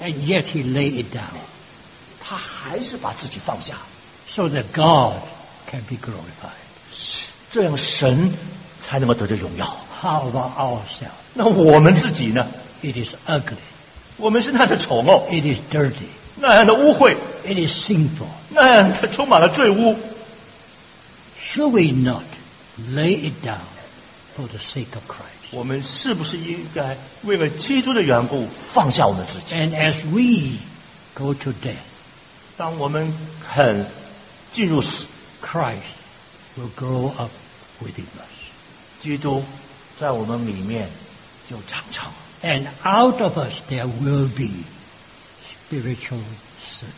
[0.00, 1.36] and yet he laid it down
[2.20, 3.74] 他还是把自己放下，
[4.28, 5.22] so that God
[5.70, 6.52] can be glorified.
[7.50, 8.32] 这样神
[8.84, 9.66] 才能够得着荣耀。
[10.00, 11.10] How about ourselves?
[11.34, 12.46] 那我们自己呢？
[12.82, 13.56] It is ugly.
[14.21, 16.05] 我们是那样的丑陋，It is dirty.
[16.37, 18.27] 那样的污秽，It is sinful.
[18.49, 19.97] 那样的充满了罪污。
[21.41, 22.23] Should we not
[22.77, 23.65] lay it down
[24.37, 25.49] for the sake of Christ?
[25.51, 30.59] 我们是不是应该为了基督的缘故放下我们自己？And as we
[31.15, 31.77] go to death,
[32.57, 33.11] 当我们
[33.51, 33.87] 肯
[34.53, 35.07] 进入死
[35.41, 35.81] ，Christ
[36.55, 37.31] will grow up
[37.81, 39.01] within us.
[39.01, 39.43] 基督
[39.99, 40.89] 在我们里面
[41.49, 42.11] 就长成，
[42.42, 44.50] And out of us there will be
[45.68, 46.22] spiritual
[46.78, 46.92] service.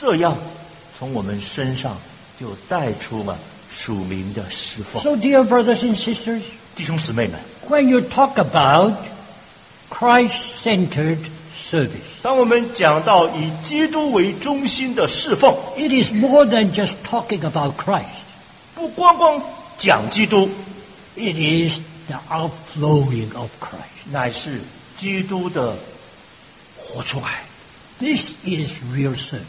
[0.00, 0.36] 这样
[0.98, 1.96] 从我们身上
[2.40, 3.38] 就带出了
[3.76, 5.02] 属灵的侍奉。
[5.02, 6.42] So, dear brothers and sisters,
[6.76, 8.94] 弟兄姊妹们， when you talk about
[9.90, 11.18] Christ centered
[11.70, 12.00] service.
[12.22, 18.04] 当我们讲到以基督为中心的侍奉， It is more than just talking about Christ.
[18.74, 19.42] 不光光
[19.78, 20.48] 讲基督，
[21.16, 21.78] It is
[22.08, 24.10] the outflowing of Christ.
[24.10, 24.60] 乃是
[24.98, 25.76] 基督的
[26.76, 27.44] 活出来，
[27.98, 29.42] This is real service.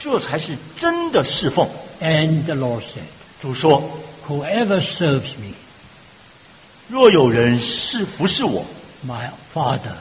[0.00, 1.68] 这才是真的侍奉。
[2.00, 3.06] And the Lord said,
[3.40, 3.82] 主说：
[4.26, 5.54] Whoever serves me,
[6.88, 8.64] 若有人是服侍我，
[9.06, 9.96] my Father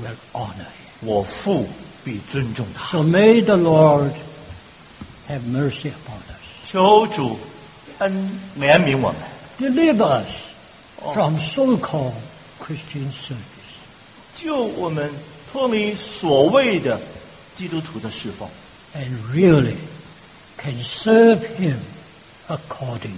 [0.00, 1.06] will honor him.
[1.06, 1.68] 我父
[2.04, 2.92] 必尊重他。
[2.92, 4.12] So may the Lord
[5.28, 6.70] have mercy upon us.
[6.70, 7.38] 求主
[7.98, 9.16] 恩怜悯我们，
[9.58, 10.53] Deliver us Oh.
[11.14, 12.14] from so-called
[12.58, 13.40] Christian service
[14.36, 15.12] 救我们
[15.50, 17.00] 脱离所谓的
[17.56, 18.48] 基督徒的侍奉，
[18.94, 19.76] and really
[20.56, 21.78] can serve him
[22.48, 23.16] according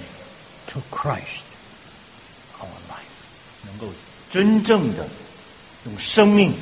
[0.69, 1.45] to Christ,
[2.61, 3.03] our life.
[3.65, 3.89] 能够
[4.33, 5.09] 真正的
[5.85, 6.55] 用生命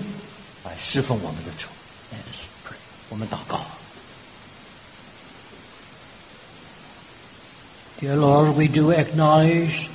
[0.64, 1.68] 来侍奉我们的主。
[2.12, 2.76] Let us pray.
[3.08, 3.60] 我们祷告，
[8.00, 9.88] Dear Lord, we do acknowledge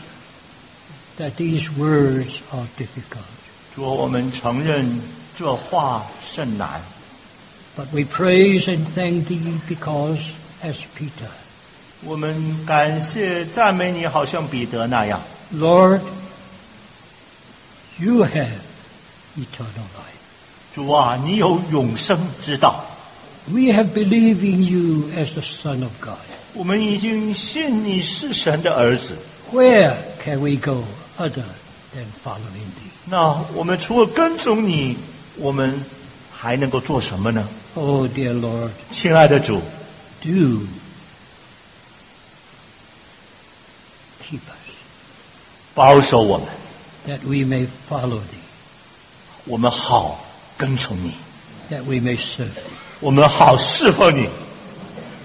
[1.19, 3.23] that these words are difficult,
[3.75, 5.01] 主，我们承认
[5.37, 6.81] 这话甚难，
[7.77, 10.19] but we praise and thank Thee because,
[10.63, 11.29] as Peter,
[12.03, 15.21] 我们感谢赞美你，好像彼得那样，
[15.53, 16.01] Lord,
[17.97, 18.59] You have
[19.37, 20.75] eternal life.
[20.75, 22.83] 主啊，你有永生之道，
[23.47, 26.17] We have believed in You as the Son of God.
[26.53, 29.17] 我们已经信你是神的儿子。
[29.53, 30.83] Where can we go
[31.19, 31.45] other
[31.93, 32.91] than following Thee?
[33.05, 34.97] 那我们除了跟从你，
[35.37, 35.83] 我们
[36.33, 37.47] 还能够做什么呢？
[37.75, 39.61] Oh, dear Lord, 亲爱的主，
[40.21, 40.65] do
[44.23, 44.71] keep us
[45.73, 46.47] 保守我们，
[47.07, 48.43] that we may follow Thee,
[49.45, 50.25] 我们好
[50.57, 51.13] 跟从你，
[51.69, 52.71] that we may serve Thee,
[53.01, 54.29] 我们好侍奉你，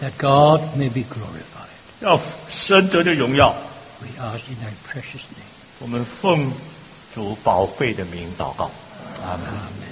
[0.02, 1.70] that God may be glorified.
[2.00, 2.18] 要
[2.48, 3.54] 神得的荣耀。
[4.00, 5.53] We ask in Thy precious name.
[5.79, 6.51] 我们奉
[7.13, 8.71] 主宝贵的名祷告，
[9.23, 9.84] 阿门。